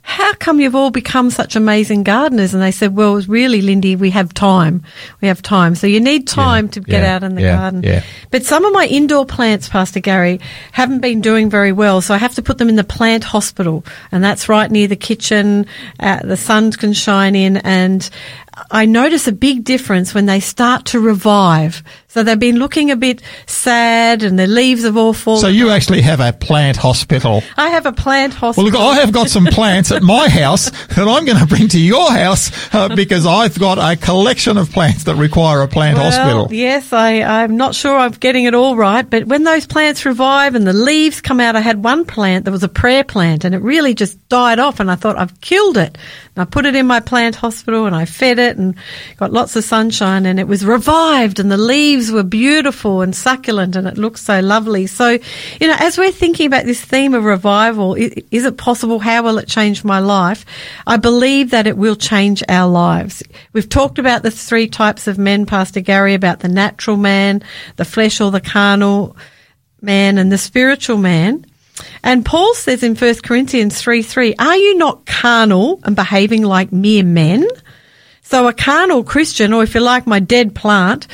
[0.05, 2.53] how come you've all become such amazing gardeners?
[2.53, 4.83] And they said, well, really, Lindy, we have time.
[5.19, 5.73] We have time.
[5.73, 8.03] So you need time yeah, to get yeah, out in the yeah, garden.
[8.29, 10.41] But some of my indoor plants, Pastor Gary,
[10.71, 12.01] haven't been doing very well.
[12.01, 13.83] So I have to put them in the plant hospital.
[14.11, 15.65] And that's right near the kitchen.
[15.99, 17.57] Uh, the sun can shine in.
[17.57, 18.07] And
[18.71, 21.83] I notice a big difference when they start to revive.
[22.07, 25.41] So they've been looking a bit sad and the leaves have all fallen.
[25.41, 27.43] So you actually have a plant hospital.
[27.57, 28.71] I have a plant hospital.
[28.71, 31.67] Well, look, I have got some plants at my house that I'm going to bring
[31.69, 35.97] to your house uh, because I've got a collection of plants that require a plant
[35.97, 36.47] well, hospital.
[36.55, 40.55] Yes, I, I'm not sure I'm getting it all right, but when those plants revive
[40.55, 43.53] and the leaves come out, I had one plant that was a prayer plant and
[43.53, 45.97] it really just died off and I thought I've killed it.
[46.35, 48.75] And I put it in my plant hospital and I fed it and
[49.17, 53.75] got lots of sunshine and it was revived and the leaves were beautiful and succulent
[53.75, 54.85] and it looked so lovely.
[54.87, 55.11] So,
[55.61, 58.99] you know, as we're thinking about this theme of revival, is it possible?
[58.99, 60.45] How will it change my life?
[60.85, 63.23] I believe that it will change our lives.
[63.53, 67.43] We've talked about the three types of men, Pastor Gary, about the natural man,
[67.77, 69.15] the flesh or the carnal
[69.81, 71.45] man, and the spiritual man.
[72.03, 76.71] And Paul says in 1 Corinthians 3 3, Are you not carnal and behaving like
[76.71, 77.47] mere men?
[78.27, 81.05] So a carnal Christian, or if you like, my dead plant,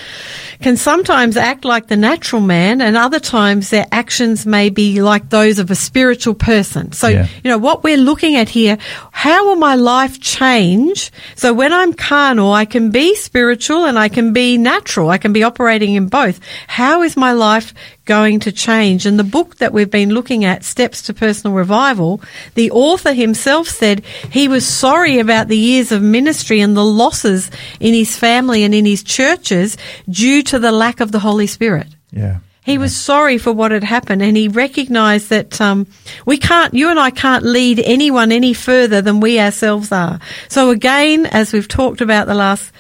[0.62, 5.30] can sometimes act like the natural man and other times their actions may be like
[5.30, 6.94] those of a spiritual person.
[6.94, 7.28] So, yeah.
[7.44, 8.78] you know, what we're looking at here,
[9.12, 11.12] how will my life change?
[11.36, 15.10] So when I'm carnal, I can be spiritual and I can be natural.
[15.10, 16.40] I can be operating in both.
[16.68, 17.74] How is my life
[18.12, 19.06] going to change.
[19.06, 22.20] And the book that we've been looking at, Steps to Personal Revival,
[22.56, 27.50] the author himself said he was sorry about the years of ministry and the losses
[27.80, 29.78] in his family and in his churches
[30.10, 31.88] due to the lack of the Holy Spirit.
[32.12, 32.40] Yeah.
[32.64, 35.88] He was sorry for what had happened and he recognized that um,
[36.28, 40.20] we can't, you and I can't lead anyone any further than we ourselves are.
[40.48, 42.72] So again, as we've talked about the last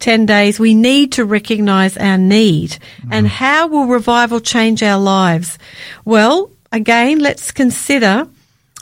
[0.00, 2.70] 10 days, we need to recognize our need.
[3.02, 3.08] Mm.
[3.12, 5.58] And how will revival change our lives?
[6.04, 8.26] Well, again, let's consider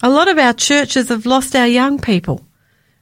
[0.02, 2.42] a lot of our churches have lost our young people.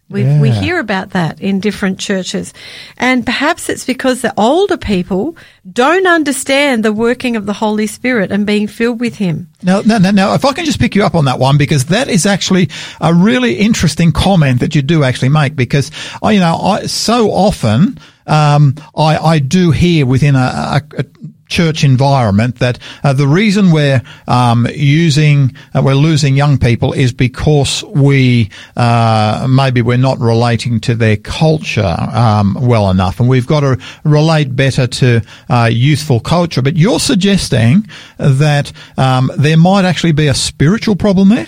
[0.09, 0.40] We, yeah.
[0.40, 2.55] we hear about that in different churches.
[2.97, 5.37] And perhaps it's because the older people
[5.73, 9.49] don't understand the working of the Holy Spirit and being filled with Him.
[9.64, 12.09] Now, now, now, if I can just pick you up on that one, because that
[12.09, 15.90] is actually a really interesting comment that you do actually make, because,
[16.23, 21.05] you know, I, so often, um, I, I do hear within a, a, a
[21.49, 27.13] church environment that uh, the reason we're um, using uh, we're losing young people is
[27.13, 33.47] because we uh, maybe we're not relating to their culture um, well enough, and we've
[33.47, 36.63] got to relate better to uh, youthful culture.
[36.63, 41.47] But you're suggesting that um, there might actually be a spiritual problem there.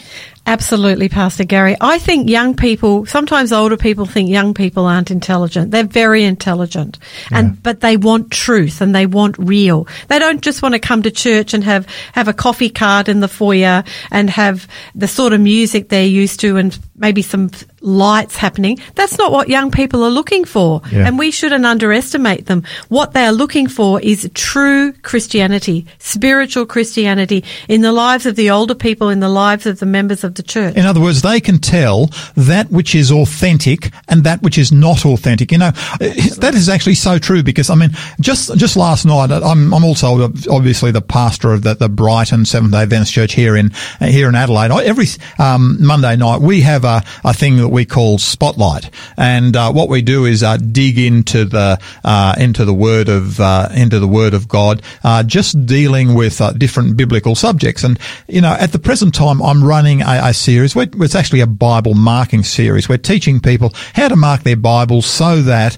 [0.49, 1.77] Absolutely, Pastor Gary.
[1.79, 5.73] I think young people, sometimes older people think young people aren't intelligent.
[5.73, 6.99] They're very intelligent.
[7.31, 9.87] And, but they want truth and they want real.
[10.09, 13.21] They don't just want to come to church and have, have a coffee cart in
[13.21, 18.37] the foyer and have the sort of music they're used to and maybe some lights
[18.37, 18.79] happening.
[18.95, 20.83] That's not what young people are looking for.
[20.91, 21.07] Yeah.
[21.07, 22.64] And we shouldn't underestimate them.
[22.88, 28.51] What they are looking for is true Christianity, spiritual Christianity in the lives of the
[28.51, 30.77] older people, in the lives of the members of the church.
[30.77, 35.05] In other words, they can tell that which is authentic and that which is not
[35.05, 35.53] authentic.
[35.53, 39.73] You know, that is actually so true because I mean, just, just last night, I'm,
[39.73, 43.73] I'm also obviously the pastor of the, the Brighton Seventh day Adventist Church here in,
[44.01, 44.71] here in Adelaide.
[44.71, 45.07] Every,
[45.38, 49.89] um, Monday night we have a, a thing that we call Spotlight, and uh, what
[49.91, 54.09] we do is uh, dig into the uh, into the word of uh, into the
[54.09, 57.85] word of God, uh, just dealing with uh, different biblical subjects.
[57.85, 60.75] And you know, at the present time, I'm running a, a series.
[60.75, 62.89] Where, it's actually a Bible marking series.
[62.89, 65.77] We're teaching people how to mark their Bibles so that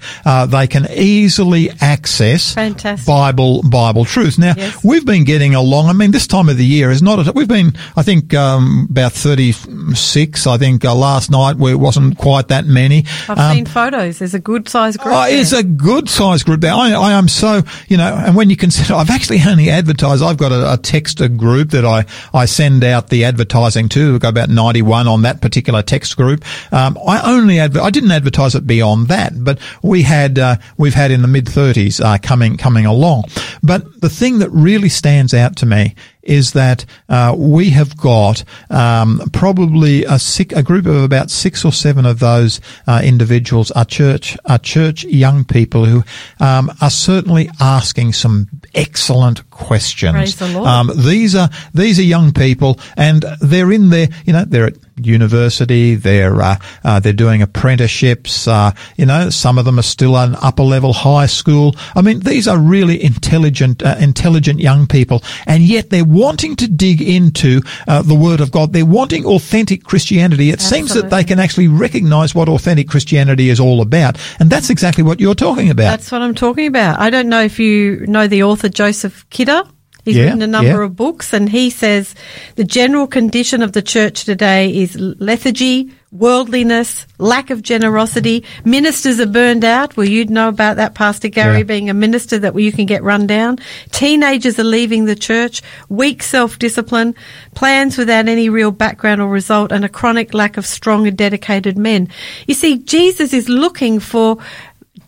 [0.48, 3.07] they can easily access Fantastic.
[3.07, 4.38] Bible Bible truth.
[4.38, 4.85] Now, yes.
[4.85, 5.88] we've been getting along.
[5.88, 7.26] I mean, this time of the year is not.
[7.26, 10.46] A, we've been, I think, um, about 36.
[10.46, 13.04] I think last night we wasn't quite that many.
[13.28, 14.18] I've Um, seen photos.
[14.20, 15.14] There's a good sized group.
[15.16, 16.72] Oh, it's a good sized group there.
[16.72, 20.36] I, I am so, you know, and when you consider, I've actually only advertised, I've
[20.36, 24.12] got a, a texter group that I, I send out the advertising to.
[24.12, 26.44] We've got about 91 on that particular text group.
[26.72, 30.94] Um, I only, adver- I didn't advertise it beyond that, but we had, uh, we've
[30.94, 33.24] had in the mid 30s, uh, coming, coming along.
[33.62, 38.44] But the thing that really stands out to me is that uh, we have got
[38.70, 43.70] um, probably a, sick, a group of about six or seven of those uh, individuals
[43.72, 46.05] are church are church young people who
[46.40, 50.36] um, are certainly asking some excellent questions.
[50.36, 54.08] The Um, these are these are young people, and they're in there.
[54.24, 55.94] You know, they're at university.
[55.94, 58.48] They're uh, uh, they're doing apprenticeships.
[58.48, 61.74] Uh, you know, some of them are still an upper level high school.
[61.94, 66.66] I mean, these are really intelligent, uh, intelligent young people, and yet they're wanting to
[66.66, 68.72] dig into uh, the Word of God.
[68.72, 70.50] They're wanting authentic Christianity.
[70.50, 74.70] It seems that they can actually recognise what authentic Christianity is all about, and that's
[74.70, 75.90] exactly what you're talking about.
[75.90, 76.98] That's what I'm talking about.
[76.98, 79.49] I don't know if you know the author Joseph Kidder.
[80.03, 80.84] He's Yeah, written a number yeah.
[80.84, 82.14] of books, and he says
[82.57, 88.44] the general condition of the church today is lethargy, worldliness, lack of generosity.
[88.64, 89.98] Ministers are burned out.
[89.98, 91.64] Well, you'd know about that, Pastor Gary, Yeah.
[91.64, 93.59] being a minister that you can get run down.
[93.92, 97.14] Teenagers are leaving the church, weak self-discipline,
[97.55, 101.76] plans without any real background or result, and a chronic lack of strong and dedicated
[101.76, 102.09] men.
[102.46, 104.38] You see, Jesus is looking for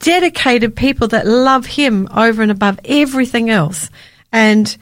[0.00, 3.88] dedicated people that love him over and above everything else.
[4.32, 4.74] And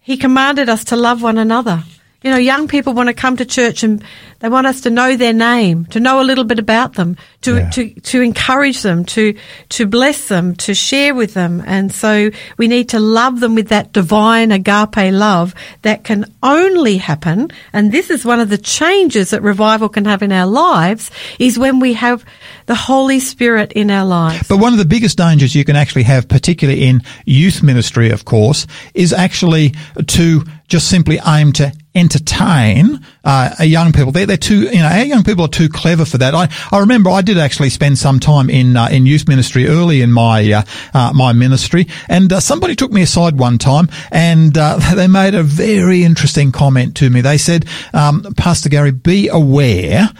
[0.00, 1.84] he commanded us to love one another.
[2.22, 4.02] You know, young people want to come to church and
[4.40, 7.58] they want us to know their name, to know a little bit about them, to,
[7.58, 7.70] Yeah.
[7.70, 9.36] to, to encourage them, to,
[9.68, 11.62] to bless them, to share with them.
[11.64, 16.96] And so we need to love them with that divine agape love that can only
[16.96, 17.52] happen.
[17.72, 21.56] And this is one of the changes that revival can have in our lives is
[21.56, 22.24] when we have
[22.68, 24.46] the Holy Spirit in our lives.
[24.46, 28.26] But one of the biggest dangers you can actually have, particularly in youth ministry, of
[28.26, 29.74] course, is actually
[30.06, 34.12] to just simply aim to entertain uh, young people.
[34.12, 36.34] They're, they're too, you know, our young people are too clever for that.
[36.34, 40.02] I, I remember I did actually spend some time in uh, in youth ministry early
[40.02, 40.62] in my uh,
[40.92, 45.34] uh, my ministry, and uh, somebody took me aside one time, and uh, they made
[45.34, 47.22] a very interesting comment to me.
[47.22, 47.64] They said,
[47.94, 50.10] um, "Pastor Gary, be aware."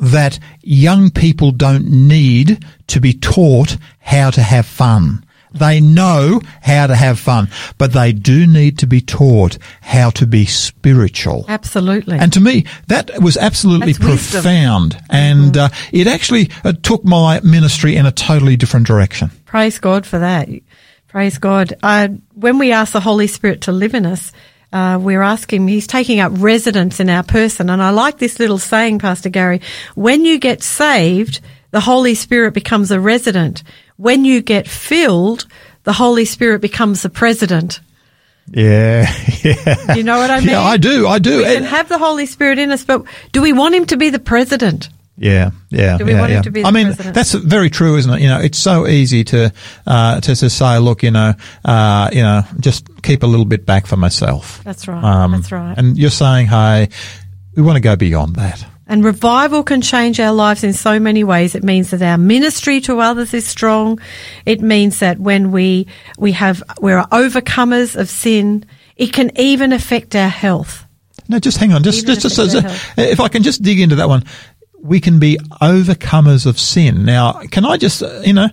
[0.00, 5.24] That young people don't need to be taught how to have fun.
[5.52, 10.26] They know how to have fun, but they do need to be taught how to
[10.26, 11.44] be spiritual.
[11.48, 12.18] Absolutely.
[12.18, 14.42] And to me, that was absolutely That's wisdom.
[14.42, 15.00] profound.
[15.10, 19.30] And uh, it actually uh, took my ministry in a totally different direction.
[19.44, 20.48] Praise God for that.
[21.06, 21.74] Praise God.
[21.84, 24.32] Uh, when we ask the Holy Spirit to live in us,
[24.74, 27.70] uh, we're asking, He's taking up residence in our person.
[27.70, 29.60] And I like this little saying, Pastor Gary.
[29.94, 33.62] When you get saved, the Holy Spirit becomes a resident.
[33.96, 35.46] When you get filled,
[35.84, 37.80] the Holy Spirit becomes the president.
[38.50, 39.10] Yeah,
[39.44, 39.94] yeah.
[39.94, 40.50] You know what I mean?
[40.50, 41.06] Yeah, I do.
[41.06, 41.38] I do.
[41.38, 44.10] We can have the Holy Spirit in us, but do we want Him to be
[44.10, 44.88] the president?
[45.16, 45.96] Yeah, yeah.
[45.96, 47.14] Do we yeah, want him to be I mean, president?
[47.14, 48.20] that's very true, isn't it?
[48.20, 49.52] You know, it's so easy to
[49.86, 51.34] uh, to, to say, look, you know,
[51.64, 54.58] uh, you know, just keep a little bit back for myself.
[54.58, 55.78] Um, That's right, that's right.
[55.78, 56.88] And you're saying, hey,
[57.54, 58.66] we want to go beyond that.
[58.86, 61.54] And revival can change our lives in so many ways.
[61.54, 63.98] It means that our ministry to others is strong.
[64.44, 65.86] It means that when we,
[66.18, 70.84] we have, we're overcomers of sin, it can even affect our health.
[71.26, 71.82] No, just hang on.
[71.82, 74.24] Just, Even just, just, just- if I can just dig into that one,
[74.84, 77.06] we can be overcomers of sin.
[77.06, 78.50] Now, can I just, uh, you know,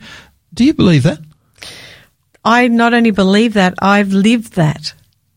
[0.54, 1.20] do you believe that?
[2.46, 4.94] I not only believe that, I've lived that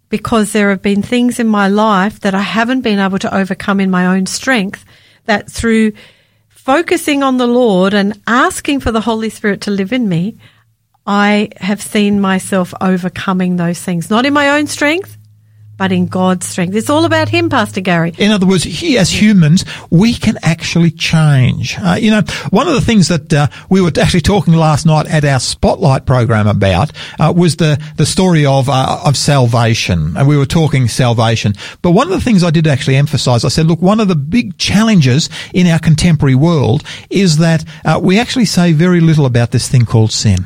[0.08, 3.80] because there have been things in my life that I haven't been able to overcome
[3.80, 4.84] in my own strength
[5.24, 5.92] that through
[6.48, 10.38] focusing on the Lord and asking for the Holy Spirit to live in me,
[11.04, 15.18] I have seen myself overcoming those things, not in my own strength,
[15.76, 16.74] but in God's strength.
[16.74, 18.12] It's all about Him, Pastor Gary.
[18.18, 21.76] In other words, he, as humans, we can actually change.
[21.78, 25.06] Uh, you know, one of the things that uh, we were actually talking last night
[25.06, 30.28] at our spotlight program about uh, was the the story of uh, of salvation, and
[30.28, 31.54] we were talking salvation.
[31.82, 34.16] But one of the things I did actually emphasise, I said, look, one of the
[34.16, 39.50] big challenges in our contemporary world is that uh, we actually say very little about
[39.50, 40.44] this thing called sin.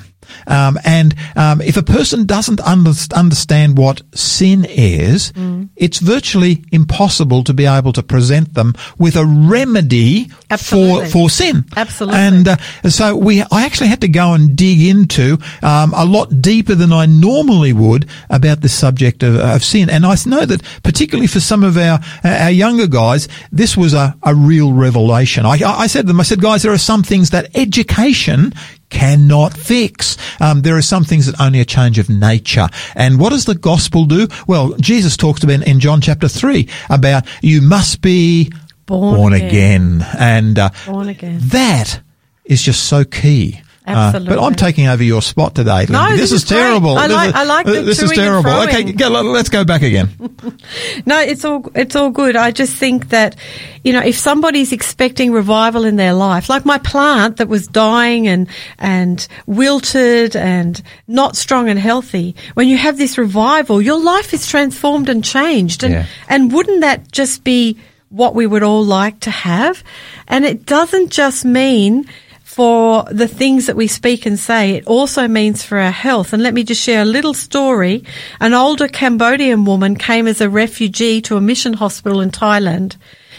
[0.48, 5.68] Um, and um, if a person doesn't under- understand what sin is, Mm.
[5.76, 11.08] it's virtually impossible to be able to present them with a remedy for Absolutely.
[11.10, 11.64] for sin.
[11.76, 12.18] Absolutely.
[12.20, 12.56] And uh,
[12.88, 16.92] so we, I actually had to go and dig into um, a lot deeper than
[16.92, 19.90] I normally would about the subject of, of sin.
[19.90, 24.14] And I know that particularly for some of our our younger guys, this was a,
[24.22, 25.44] a real revelation.
[25.46, 28.52] I, I said to them, I said, guys, there are some things that education
[28.90, 30.16] cannot fix.
[30.40, 32.68] Um, there are some things that only a change of nature.
[32.94, 34.28] And what does the gospel do?
[34.46, 38.50] Well, Jesus talks about in John chapter three about you must be
[38.86, 40.00] Born again.
[40.00, 40.06] again.
[40.18, 41.40] And uh, Born again.
[41.48, 42.00] that
[42.44, 43.60] is just so key.
[43.96, 45.86] Uh, but I'm taking over your spot today.
[45.86, 45.92] Lindy.
[45.92, 46.96] No, this, this is, is terrible.
[46.98, 48.50] I like- is- I like the This is toing and terrible.
[48.68, 50.10] Okay, go, let's go back again.
[51.06, 52.36] No, it's all it's all good.
[52.36, 53.36] I just think that
[53.84, 58.26] you know if somebody's expecting revival in their life, like my plant that was dying
[58.28, 64.32] and and wilted and not strong and healthy, when you have this revival, your life
[64.34, 65.82] is transformed and changed.
[65.84, 66.06] And Yeah.
[66.28, 67.78] and wouldn't that just be
[68.10, 69.82] what we would all like to have?
[70.26, 72.06] And it doesn't just mean
[72.58, 76.32] for the things that we speak and say, it also means for our health.
[76.32, 78.02] And let me just share a little story.
[78.40, 82.96] An older Cambodian woman came as a refugee to a mission hospital in Thailand.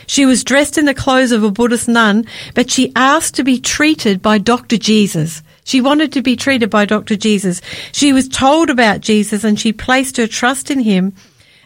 [0.07, 3.59] She was dressed in the clothes of a Buddhist nun, but she asked to be
[3.59, 4.77] treated by Dr.
[4.77, 5.43] Jesus.
[5.65, 7.17] She wanted to be treated by Dr.
[7.17, 7.59] Jesus.
[7.91, 11.13] She was told about Jesus and she placed her trust in him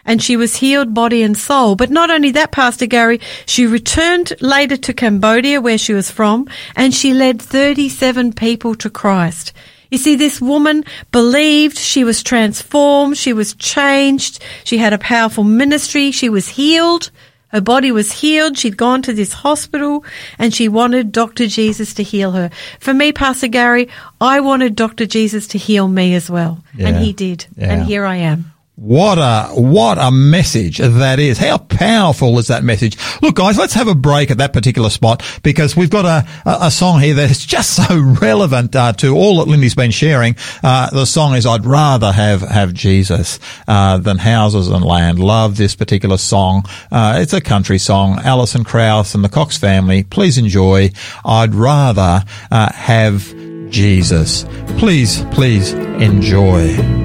[0.06, 1.76] and she was healed body and soul.
[1.76, 6.48] But not only that, Pastor Gary, she returned later to Cambodia where she was from
[6.76, 9.52] and she led 37 people to Christ.
[9.90, 15.44] You see, this woman believed she was transformed, she was changed, she had a powerful
[15.44, 17.10] ministry, she was healed.
[17.48, 18.58] Her body was healed.
[18.58, 20.04] She'd gone to this hospital
[20.40, 21.46] and she wanted Dr.
[21.46, 22.50] Jesus to heal her.
[22.80, 23.88] For me, Pastor Gary,
[24.20, 25.06] I wanted Dr.
[25.06, 26.64] Jesus to heal me as well.
[26.76, 27.46] And he did.
[27.56, 27.72] Yeah.
[27.72, 28.53] And here I am.
[28.76, 31.38] What a what a message that is!
[31.38, 32.98] How powerful is that message?
[33.22, 36.72] Look, guys, let's have a break at that particular spot because we've got a a,
[36.72, 40.34] song here that is just so relevant uh, to all that Lindy's been sharing.
[40.60, 45.56] Uh, the song is "I'd rather have have Jesus uh, than houses and land." Love
[45.56, 46.64] this particular song.
[46.90, 48.18] Uh, it's a country song.
[48.24, 50.02] Alison Krauss and the Cox family.
[50.02, 50.90] Please enjoy.
[51.24, 53.32] I'd rather uh, have
[53.70, 54.44] Jesus.
[54.78, 57.03] Please, please enjoy.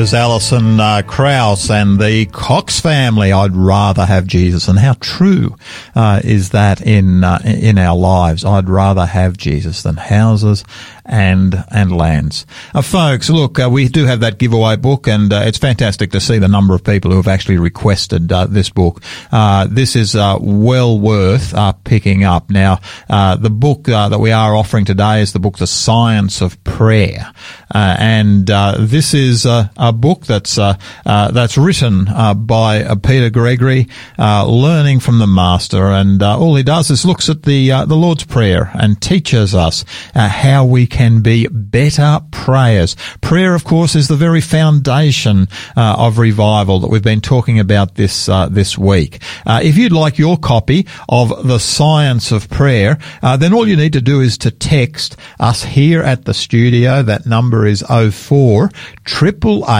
[0.00, 3.32] Was Alison uh, Krauss and the Cox family.
[3.32, 5.56] I'd rather have Jesus, and how true
[5.94, 8.42] uh, is that in uh, in our lives?
[8.42, 10.64] I'd rather have Jesus than houses
[11.10, 12.46] and and lands.
[12.72, 16.20] Uh, folks, look, uh, we do have that giveaway book, and uh, it's fantastic to
[16.20, 19.02] see the number of people who have actually requested uh, this book.
[19.32, 22.48] Uh, this is uh, well worth picking up.
[22.48, 27.32] Now, the book that we are offering today is the book, The Science of Prayer,
[27.70, 30.74] and this is a Uh, book that's uh,
[31.04, 32.04] uh, that's written
[32.46, 33.88] by Peter Gregory,
[34.18, 38.70] learning from the Master, and all he does is looks at the the Lord's Prayer
[38.74, 39.84] and teaches us
[40.14, 42.94] how we can be better prayers.
[43.20, 47.96] Prayer, of course, is the very foundation uh, of revival that we've been talking about
[47.96, 49.20] this uh, this week.
[49.44, 53.76] Uh, if you'd like your copy of the Science of Prayer, uh, then all you
[53.76, 57.02] need to do is to text us here at the studio.
[57.02, 58.70] That number is 04
[59.06, 59.79] 888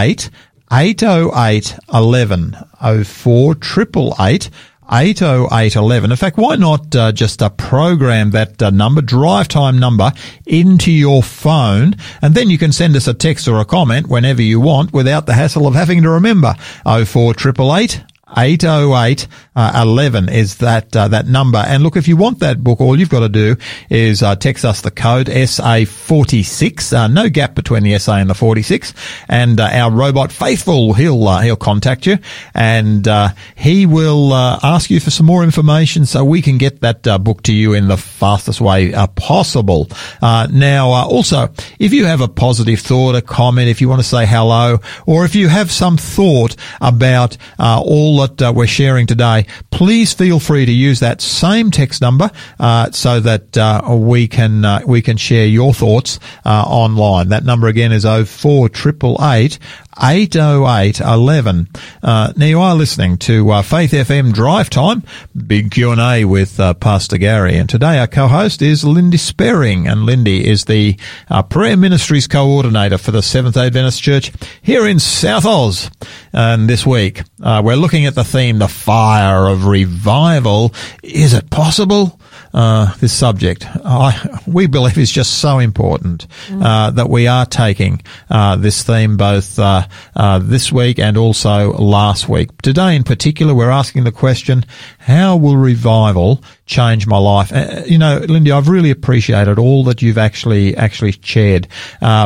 [0.71, 2.55] 808 11
[3.03, 4.49] 04 888
[4.91, 6.11] 80811.
[6.11, 10.11] In fact, why not uh, just uh, program that uh, number, drive time number,
[10.45, 14.41] into your phone, and then you can send us a text or a comment whenever
[14.41, 18.03] you want without the hassle of having to remember 04888
[18.37, 21.57] 808 uh, 11 is that uh, that number.
[21.57, 23.57] And look, if you want that book, all you've got to do
[23.89, 26.93] is uh, text us the code SA46.
[26.93, 28.93] Uh, no gap between the SA and the 46.
[29.27, 32.17] And uh, our robot Faithful, he'll uh, he'll contact you
[32.55, 33.07] and
[33.55, 37.53] he will ask you for some more information so we can get that book to
[37.53, 39.89] you in the fastest way possible.
[40.21, 44.25] now, also, if you have a positive thought, a comment, if you want to say
[44.25, 50.39] hello, or if you have some thought about all uh, we're sharing today, please feel
[50.39, 55.01] free to use that same text number uh, so that uh, we can uh, we
[55.01, 57.29] can share your thoughts uh, online.
[57.29, 59.59] That number again is 04888
[59.99, 61.67] 808 11.
[62.01, 65.03] Uh, now you are listening to uh, Faith FM Drive Time,
[65.47, 67.57] big Q&A with uh, Pastor Gary.
[67.57, 69.87] And today our co-host is Lindy Sperring.
[69.87, 70.97] And Lindy is the
[71.29, 74.31] uh, Prayer Ministries Coordinator for the Seventh-day Adventist Church
[74.61, 75.91] here in South Oz.
[76.31, 80.73] And this week uh, we're looking at the theme, the fire of revival.
[81.03, 82.20] Is it possible?
[82.53, 86.63] Uh, this subject, I, we believe is just so important mm.
[86.63, 91.71] uh, that we are taking uh, this theme both uh, uh, this week and also
[91.73, 92.49] last week.
[92.61, 94.65] Today, in particular, we're asking the question:
[94.99, 97.51] How will revival change my life?
[97.89, 101.67] You know, Lindy, I've really appreciated all that you've actually actually shared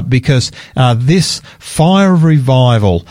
[0.09, 0.51] because
[0.95, 3.05] this fire of revival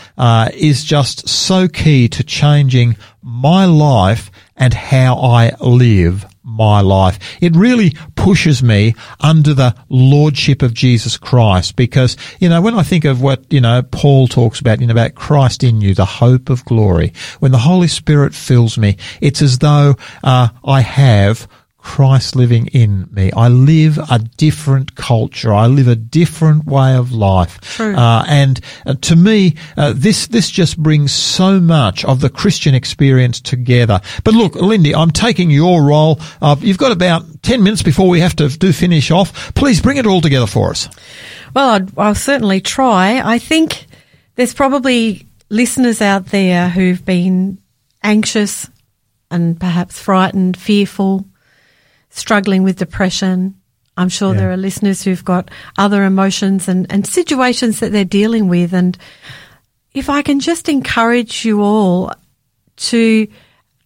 [0.53, 6.25] is just so key to changing my life and how I live
[6.55, 7.19] my life.
[7.41, 12.83] It really pushes me under the lordship of Jesus Christ because, you know, when I
[12.83, 16.05] think of what, you know, Paul talks about, you know, about Christ in you, the
[16.05, 21.47] hope of glory, when the Holy Spirit fills me, it's as though uh, I have
[21.85, 23.31] Christ living in me.
[23.31, 25.53] I live a different culture.
[25.53, 27.79] I live a different way of life.
[27.79, 32.73] Uh, and uh, to me, uh, this this just brings so much of the Christian
[32.73, 34.01] experience together.
[34.23, 36.19] But look, Lindy, I'm taking your role.
[36.41, 39.53] Uh, you've got about ten minutes before we have to do finish off.
[39.53, 40.89] Please bring it all together for us.
[41.53, 43.21] Well, I'd, I'll certainly try.
[43.23, 43.85] I think
[44.35, 47.59] there's probably listeners out there who've been
[48.03, 48.67] anxious
[49.29, 51.25] and perhaps frightened, fearful
[52.15, 53.59] struggling with depression.
[53.97, 54.41] I'm sure yeah.
[54.41, 58.73] there are listeners who've got other emotions and, and situations that they're dealing with.
[58.73, 58.97] And
[59.93, 62.11] if I can just encourage you all
[62.77, 63.27] to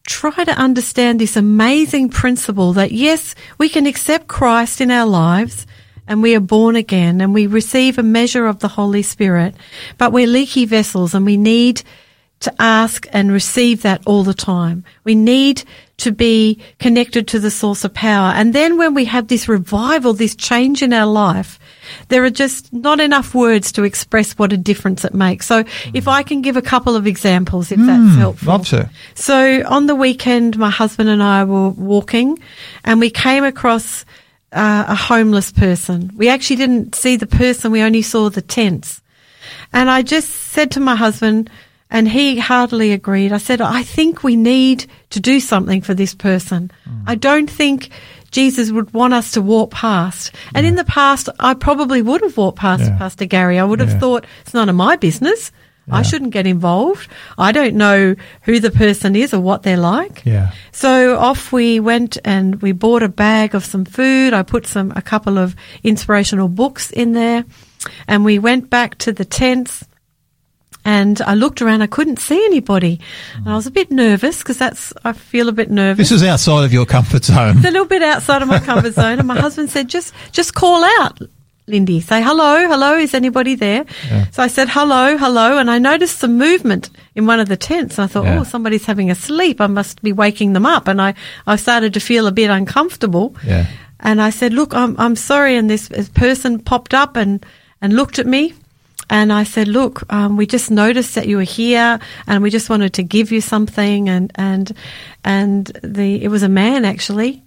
[0.08, 5.68] try to understand this amazing principle that yes, we can accept Christ in our lives
[6.08, 9.56] and we are born again and we receive a measure of the Holy Spirit,
[10.00, 11.84] but we're leaky vessels and we need
[12.40, 14.84] to ask and receive that all the time.
[15.04, 15.64] We need
[16.00, 18.32] to be connected to the source of power.
[18.34, 21.60] And then when we have this revival, this change in our life,
[22.08, 25.46] there are just not enough words to express what a difference it makes.
[25.46, 25.92] So mm.
[25.94, 28.48] if I can give a couple of examples, if mm, that's helpful.
[28.48, 28.90] Love to.
[29.16, 32.40] So on the weekend, my husband and I were walking
[32.84, 34.06] and we came across
[34.52, 36.12] uh, a homeless person.
[36.16, 37.72] We actually didn't see the person.
[37.72, 39.02] We only saw the tents.
[39.74, 41.50] And I just said to my husband,
[41.90, 43.32] and he heartily agreed.
[43.32, 46.72] I said, I think we need to do something for this person.
[46.88, 47.04] Mm.
[47.08, 47.90] I don't think
[48.32, 50.32] Jesus would want us to walk past.
[50.54, 50.70] And yeah.
[50.70, 52.98] in the past, I probably would have walked past yeah.
[52.98, 53.58] Pastor Gary.
[53.58, 54.00] I would have yeah.
[54.00, 55.52] thought, it's none of my business.
[55.92, 57.10] I shouldn't get involved.
[57.38, 60.24] I don't know who the person is or what they're like.
[60.26, 60.52] Yeah.
[60.72, 64.34] So off we went and we bought a bag of some food.
[64.34, 67.44] I put some, a couple of inspirational books in there
[68.08, 69.84] and we went back to the tents
[70.86, 73.00] And I looked around, I couldn't see anybody.
[73.36, 76.10] And I was a bit nervous because that's, I feel a bit nervous.
[76.10, 77.58] This is outside of your comfort zone.
[77.58, 79.20] It's a little bit outside of my comfort zone.
[79.20, 81.20] And my husband said, just, just call out,
[81.68, 82.00] Lindy.
[82.00, 82.98] Say hello, hello.
[82.98, 83.86] Is anybody there?
[84.32, 85.58] So I said hello, hello.
[85.58, 87.98] And I noticed some movement in one of the tents.
[88.00, 88.40] And I thought, Yeah.
[88.40, 89.60] oh, somebody's having a sleep.
[89.60, 90.88] I must be waking them up.
[90.88, 91.14] And I,
[91.46, 93.36] I started to feel a bit uncomfortable.
[93.46, 93.68] Yeah.
[94.00, 95.58] And I said, look, I'm, I'm sorry.
[95.58, 97.46] And this, this person popped up and,
[97.82, 98.54] and looked at me.
[99.10, 102.70] And I said, look, um, we just noticed that you were here and we just
[102.70, 104.08] wanted to give you something.
[104.08, 104.72] And, and,
[105.24, 107.44] and the, it was a man actually.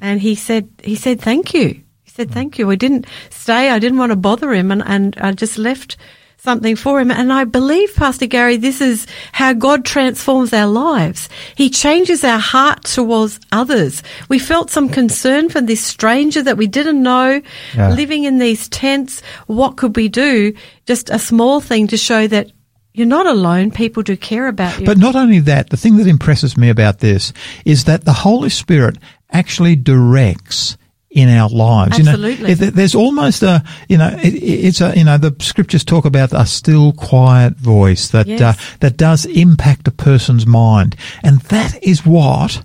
[0.00, 1.80] And he said, he said, thank you.
[2.02, 2.70] He said, thank you.
[2.70, 3.70] I didn't stay.
[3.70, 5.96] I didn't want to bother him and, and I just left
[6.42, 7.12] something for him.
[7.12, 11.28] And I believe, Pastor Gary, this is how God transforms our lives.
[11.54, 14.02] He changes our heart towards others.
[14.28, 17.40] We felt some concern for this stranger that we didn't know
[17.76, 17.90] Yeah.
[17.94, 19.22] living in these tents.
[19.46, 20.52] What could we do?
[20.84, 22.50] Just a small thing to show that
[22.92, 23.70] you're not alone.
[23.70, 24.84] People do care about you.
[24.84, 27.32] But not only that, the thing that impresses me about this
[27.64, 28.98] is that the Holy Spirit
[29.30, 30.76] actually directs
[31.12, 31.98] in our lives.
[31.98, 32.50] Absolutely.
[32.50, 36.04] You know, there's almost a, you know, it, it's a, you know, the scriptures talk
[36.04, 38.40] about a still, quiet voice that Yes.
[38.40, 42.62] uh, that does impact a person's mind, and that is what.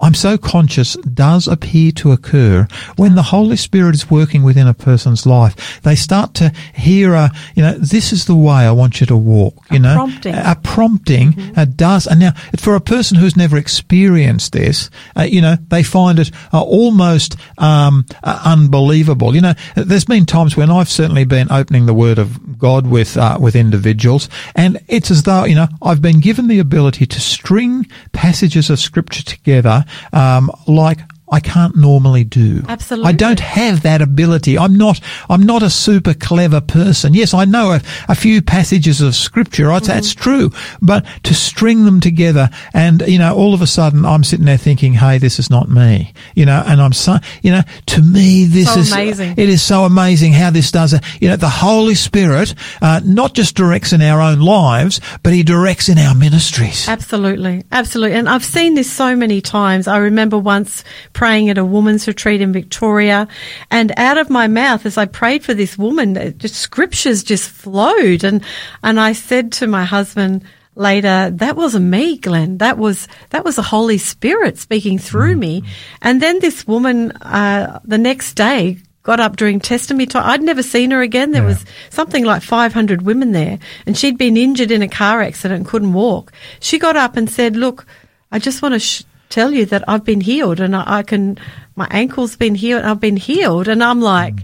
[0.00, 4.74] I'm so conscious does appear to occur when the Holy Spirit is working within a
[4.74, 5.80] person's life.
[5.82, 9.16] They start to hear a, you know, this is the way I want you to
[9.16, 10.34] walk, you know, prompting.
[10.34, 12.06] a prompting uh, does.
[12.06, 16.30] And now, for a person who's never experienced this, uh, you know, they find it
[16.52, 19.34] uh, almost um, uh, unbelievable.
[19.34, 23.16] You know, there's been times when I've certainly been opening the Word of God with
[23.16, 27.20] uh, with individuals, and it's as though you know I've been given the ability to
[27.20, 31.00] string passages of Scripture together um, like.
[31.30, 32.62] I can't normally do.
[32.68, 33.08] Absolutely.
[33.08, 34.58] I don't have that ability.
[34.58, 35.00] I'm not.
[35.28, 37.14] I'm not a super clever person.
[37.14, 39.68] Yes, I know a, a few passages of scripture.
[39.80, 40.50] Say That's true.
[40.80, 44.56] But to string them together, and you know, all of a sudden, I'm sitting there
[44.56, 47.16] thinking, "Hey, this is not me." You know, and I'm so.
[47.42, 49.34] You know, to me, this So is amazing.
[49.36, 51.02] It is so amazing how this does it.
[51.20, 55.42] You know, the Holy Spirit uh, not just directs in our own lives, but He
[55.42, 56.88] directs in our ministries.
[56.88, 58.16] Absolutely, absolutely.
[58.16, 59.88] And I've seen this so many times.
[59.88, 60.84] I remember once
[61.18, 63.26] praying at a woman's retreat in Victoria,
[63.72, 68.22] and out of my mouth, as I prayed for this woman, just scriptures just flowed.
[68.22, 68.42] And
[68.84, 70.44] and I said to my husband
[70.76, 72.58] later, "That wasn't me, Glenn.
[72.58, 75.64] That was that was the Holy Spirit speaking through me."
[76.00, 77.10] And then this woman,
[77.40, 78.78] uh, the next day.
[79.04, 80.28] Got up during testimony time.
[80.28, 81.30] I'd never seen her again.
[81.30, 81.48] There Yeah.
[81.48, 85.66] was something like 500 women there, and she'd been injured in a car accident and
[85.66, 86.30] couldn't walk.
[86.60, 87.86] She got up and said, Look,
[88.30, 91.38] I just want to sh- tell you that I've been healed and I, I can,
[91.76, 93.68] my ankle's been healed, I've been healed.
[93.68, 94.34] And I'm like,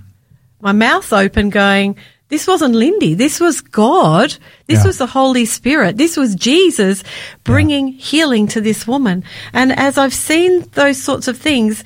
[0.61, 1.97] my mouth open going,
[2.29, 3.15] this wasn't Lindy.
[3.15, 4.35] This was God.
[4.67, 4.87] This Yeah.
[4.87, 5.97] was the Holy Spirit.
[5.99, 7.05] This was Jesus
[7.45, 9.25] bringing healing to this woman.
[9.53, 11.85] And as I've seen those sorts of things,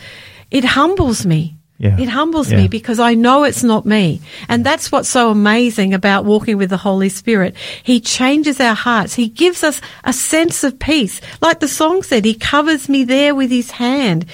[0.50, 1.57] it humbles me.
[1.80, 1.96] Yeah.
[1.96, 2.58] It humbles Yeah.
[2.62, 4.20] me because I know it's not me.
[4.48, 7.54] And that's what's so amazing about walking with the Holy Spirit.
[7.84, 9.14] He changes our hearts.
[9.14, 11.20] He gives us a sense of peace.
[11.40, 14.26] Like the song said, He covers me there with His hand.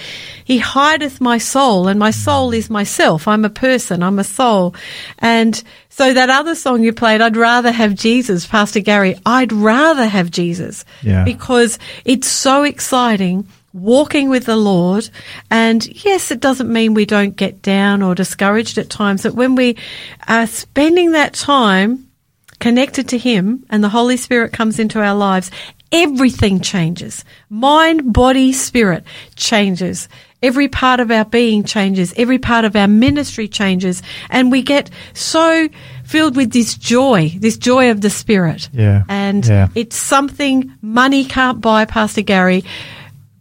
[0.43, 3.29] He hideth my soul and my soul is myself.
[3.29, 4.03] I'm a person.
[4.03, 4.75] I'm a soul.
[5.19, 9.17] And so that other song you played, I'd rather have Jesus, Pastor Gary.
[9.27, 11.25] I'd rather have Jesus Yeah.
[11.25, 15.11] because it's so exciting walking with the Lord.
[15.51, 19.55] And yes, it doesn't mean we don't get down or discouraged at times, but when
[19.57, 19.77] we
[20.29, 22.09] are spending that time
[22.61, 25.51] connected to Him and the Holy Spirit comes into our lives,
[25.93, 27.25] everything changes.
[27.51, 29.05] Mind, body, spirit
[29.37, 30.09] changes.
[30.43, 32.13] Every part of our being changes.
[32.17, 34.03] Every part of our ministry changes.
[34.31, 35.69] And we get so
[36.05, 38.69] filled with this joy, this joy of the Spirit.
[38.73, 39.05] Yeah.
[39.09, 39.69] And Yeah.
[39.75, 42.63] it's something money can't buy, Pastor Gary.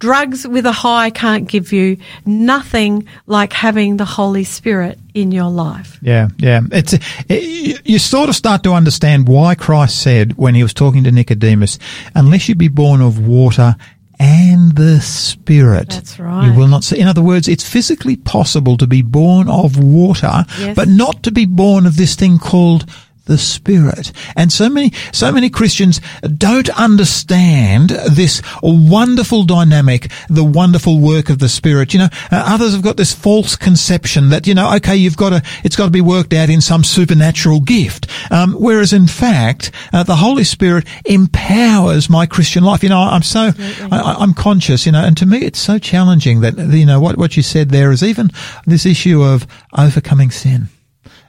[0.04, 1.96] Drugs with a high can't give you
[2.26, 5.98] nothing like having the Holy Spirit in your life.
[6.02, 6.60] Yeah, yeah.
[6.74, 6.94] It's
[7.30, 11.12] it, you sort of start to understand why Christ said when he was talking to
[11.14, 11.80] Nicodemus,
[12.16, 13.78] "Unless you be born of water
[14.20, 16.48] and the Spirit, That's right.
[16.48, 20.46] you will not see." In other words, it's physically possible to be born of water,
[20.60, 20.76] Yes.
[20.76, 22.86] but not to be born of this thing called
[23.26, 24.12] the Spirit.
[24.36, 26.02] And so many, so many Christians
[26.38, 31.94] don't understand this wonderful dynamic, the wonderful work of the Spirit.
[31.94, 35.30] You know, uh, others have got this false conception that, you know, okay, you've got
[35.30, 38.08] to, it's got to be worked out in some supernatural gift.
[38.32, 42.84] Um, whereas in fact, uh, the Holy Spirit empowers my Christian life.
[42.84, 45.78] You know, I'm so, I, I- I'm conscious, you know, and to me it's so
[45.80, 48.30] challenging that, you know, what, what you said there is even
[48.66, 49.48] this issue of
[49.78, 50.68] overcoming sin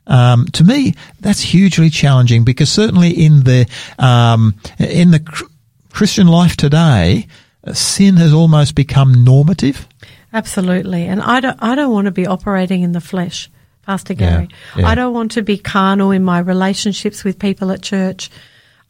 [0.07, 3.67] Um, to me, that's hugely challenging because certainly in the
[3.99, 5.45] um, in the cr-
[5.93, 7.27] Christian life today,
[7.67, 9.87] uh, sin has almost become normative.
[10.33, 11.05] Absolutely.
[11.07, 13.49] And I don't, I don't want to be operating in the flesh,
[13.87, 14.49] Pastor Yeah, Gary.
[14.77, 14.89] yeah.
[14.89, 18.31] I don't want to be carnal in my relationships with people at church.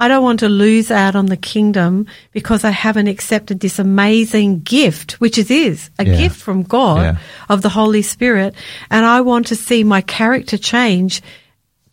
[0.05, 4.61] I don't want to lose out on the kingdom because I haven't accepted this amazing
[4.61, 6.17] gift, which it is a Yeah.
[6.19, 7.17] gift from God Yeah.
[7.49, 8.55] of the Holy Spirit.
[8.91, 11.23] And I want to see my character change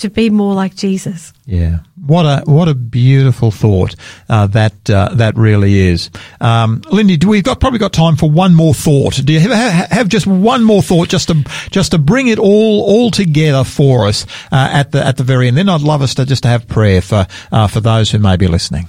[0.01, 1.33] to be more like Jesus.
[1.45, 3.95] Yeah, what a what a beautiful thought
[4.29, 6.09] uh, that uh, that really is.
[6.39, 9.15] Um, Lindy, do we've got probably got time for one more thought?
[9.23, 12.81] Do you have, have just one more thought, just to just to bring it all
[12.81, 15.57] all together for us uh, at the at the very end?
[15.57, 18.37] Then I'd love us to just to have prayer for uh, for those who may
[18.37, 18.87] be listening.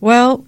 [0.00, 0.46] Well,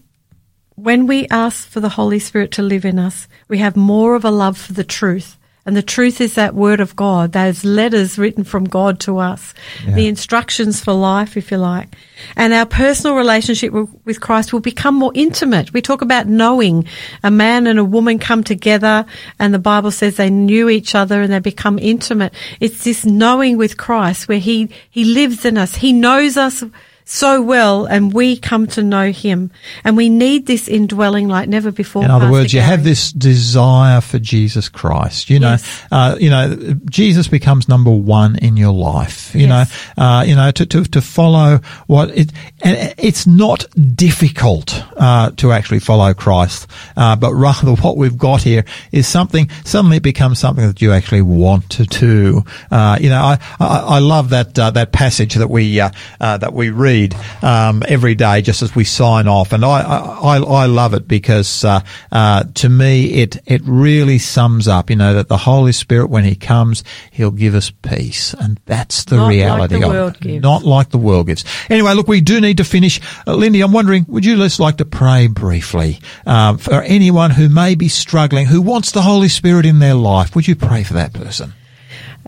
[0.77, 4.25] when we ask for the Holy Spirit to live in us, we have more of
[4.25, 5.36] a love for the truth.
[5.67, 9.53] And the truth is that word of God, those letters written from God to us,
[9.85, 11.89] the instructions for life, if you like.
[12.37, 15.73] And our personal relationship with- with Christ will become more intimate.
[15.73, 16.87] We talk about knowing.
[17.25, 19.05] A man and a woman come together
[19.41, 22.33] and the Bible says they knew each other and they become intimate.
[22.61, 25.75] It's this knowing with Christ where he, he lives in us.
[25.75, 26.63] He knows us
[27.09, 29.53] so well and we come to know him.
[29.85, 32.05] And we need this indwelling like never before.
[32.05, 35.31] In other words, you have this desire for Jesus Christ.
[35.31, 35.83] You know, Yes.
[35.93, 39.33] uh, you know, Jesus becomes number one in your life.
[39.37, 39.71] You Yes.
[39.97, 42.33] know, uh, you know, to, to, to follow what it,
[42.63, 48.43] and it's not difficult, uh, to actually follow Christ, uh, but rather what we've got
[48.43, 52.43] here is something, suddenly it becomes something that you actually want to do.
[52.69, 55.91] Uh, you know, I, I, I love that, uh, that passage that we, uh,
[56.21, 56.96] uh, that we read,
[57.43, 59.53] um, every day just as we sign off.
[59.53, 61.81] And I, I, I love it because, uh,
[62.11, 66.25] uh, to me, it, it really sums up, you know, that the Holy Spirit, when
[66.25, 68.35] He comes, He'll give us peace.
[68.35, 70.21] And that's the Not like reality the of world it.
[70.21, 70.43] gives.
[70.43, 71.45] Not like the world gives.
[71.71, 73.01] Anyway, look, we do need to finish.
[73.27, 77.49] Uh, Lindy, I'm wondering, would you just like to pray briefly um, for anyone who
[77.49, 80.35] may be struggling, who wants the Holy Spirit in their life?
[80.35, 81.53] Would you pray for that person?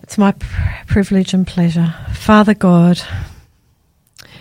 [0.03, 0.47] It's my pr-
[0.87, 1.93] privilege and pleasure.
[2.13, 2.99] Father God,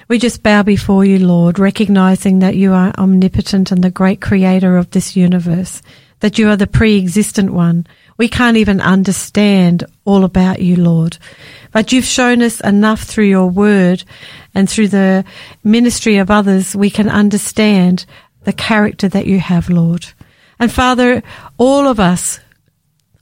[0.08, 4.78] we just bow before you, Lord, recognizing that you are omnipotent and the great creator
[4.78, 5.82] of this universe,
[6.20, 7.86] that you are the pre existent one.
[8.16, 11.18] We can't even understand all about you, Lord.
[11.72, 14.02] But you've shown us enough through your word
[14.54, 15.24] and through the
[15.62, 18.06] ministry of others, we can understand
[18.44, 20.06] the character that you have, Lord.
[20.58, 21.22] And Father,
[21.58, 22.40] all of us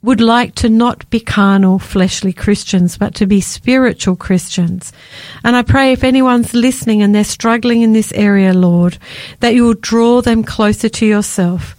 [0.03, 4.93] would like to not be carnal, fleshly Christians, but to be spiritual Christians.
[5.43, 8.97] And I pray if anyone's listening and they're struggling in this area, Lord,
[9.39, 11.75] that you will draw them closer to yourself.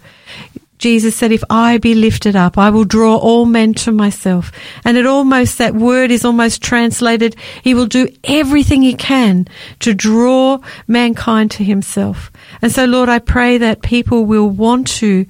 [0.79, 4.51] Jesus said, if I be lifted up, I will draw all men to myself.
[4.85, 9.47] And it almost, that word is almost translated, he will do everything he can
[9.79, 12.31] to draw mankind to himself.
[12.61, 15.25] And so, Lord, I pray that people will want to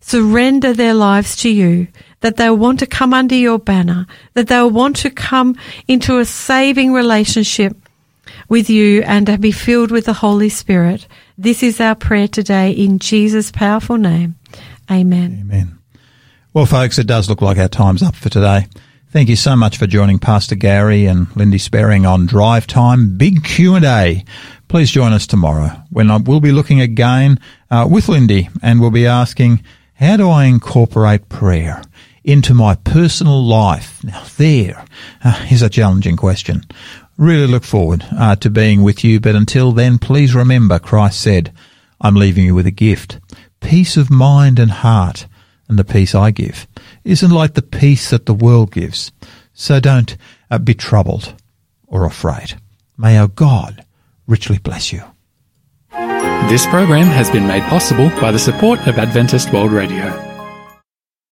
[0.00, 1.88] surrender their lives to you,
[2.26, 4.04] that they'll want to come under your banner,
[4.34, 5.54] that they'll want to come
[5.86, 7.76] into a saving relationship
[8.48, 11.06] with you and to be filled with the Holy Spirit.
[11.38, 14.34] This is our prayer today in Jesus' powerful name.
[14.90, 15.38] Amen.
[15.42, 15.78] Amen.
[16.52, 18.66] Well, folks, it does look like our time's up for today.
[19.10, 23.44] Thank you so much for joining Pastor Gary and Lindy Sperring on Drive Time Big
[23.44, 24.24] Q&A.
[24.66, 27.38] Please join us tomorrow when I will be looking again
[27.70, 29.62] uh, with Lindy and we'll be asking,
[29.94, 31.82] how do I incorporate prayer
[32.26, 34.04] into my personal life?
[34.04, 34.84] Now, there
[35.24, 36.64] uh, is a challenging question.
[37.16, 41.54] Really look forward uh, to being with you, but until then, please remember Christ said,
[42.00, 43.20] I'm leaving you with a gift,
[43.60, 45.26] peace of mind and heart,
[45.68, 46.66] and the peace I give
[47.04, 49.12] isn't like the peace that the world gives.
[49.54, 50.16] So don't
[50.50, 51.34] uh, be troubled
[51.86, 52.60] or afraid.
[52.98, 53.84] May our God
[54.26, 55.02] richly bless you.
[56.50, 60.35] This program has been made possible by the support of Adventist World Radio.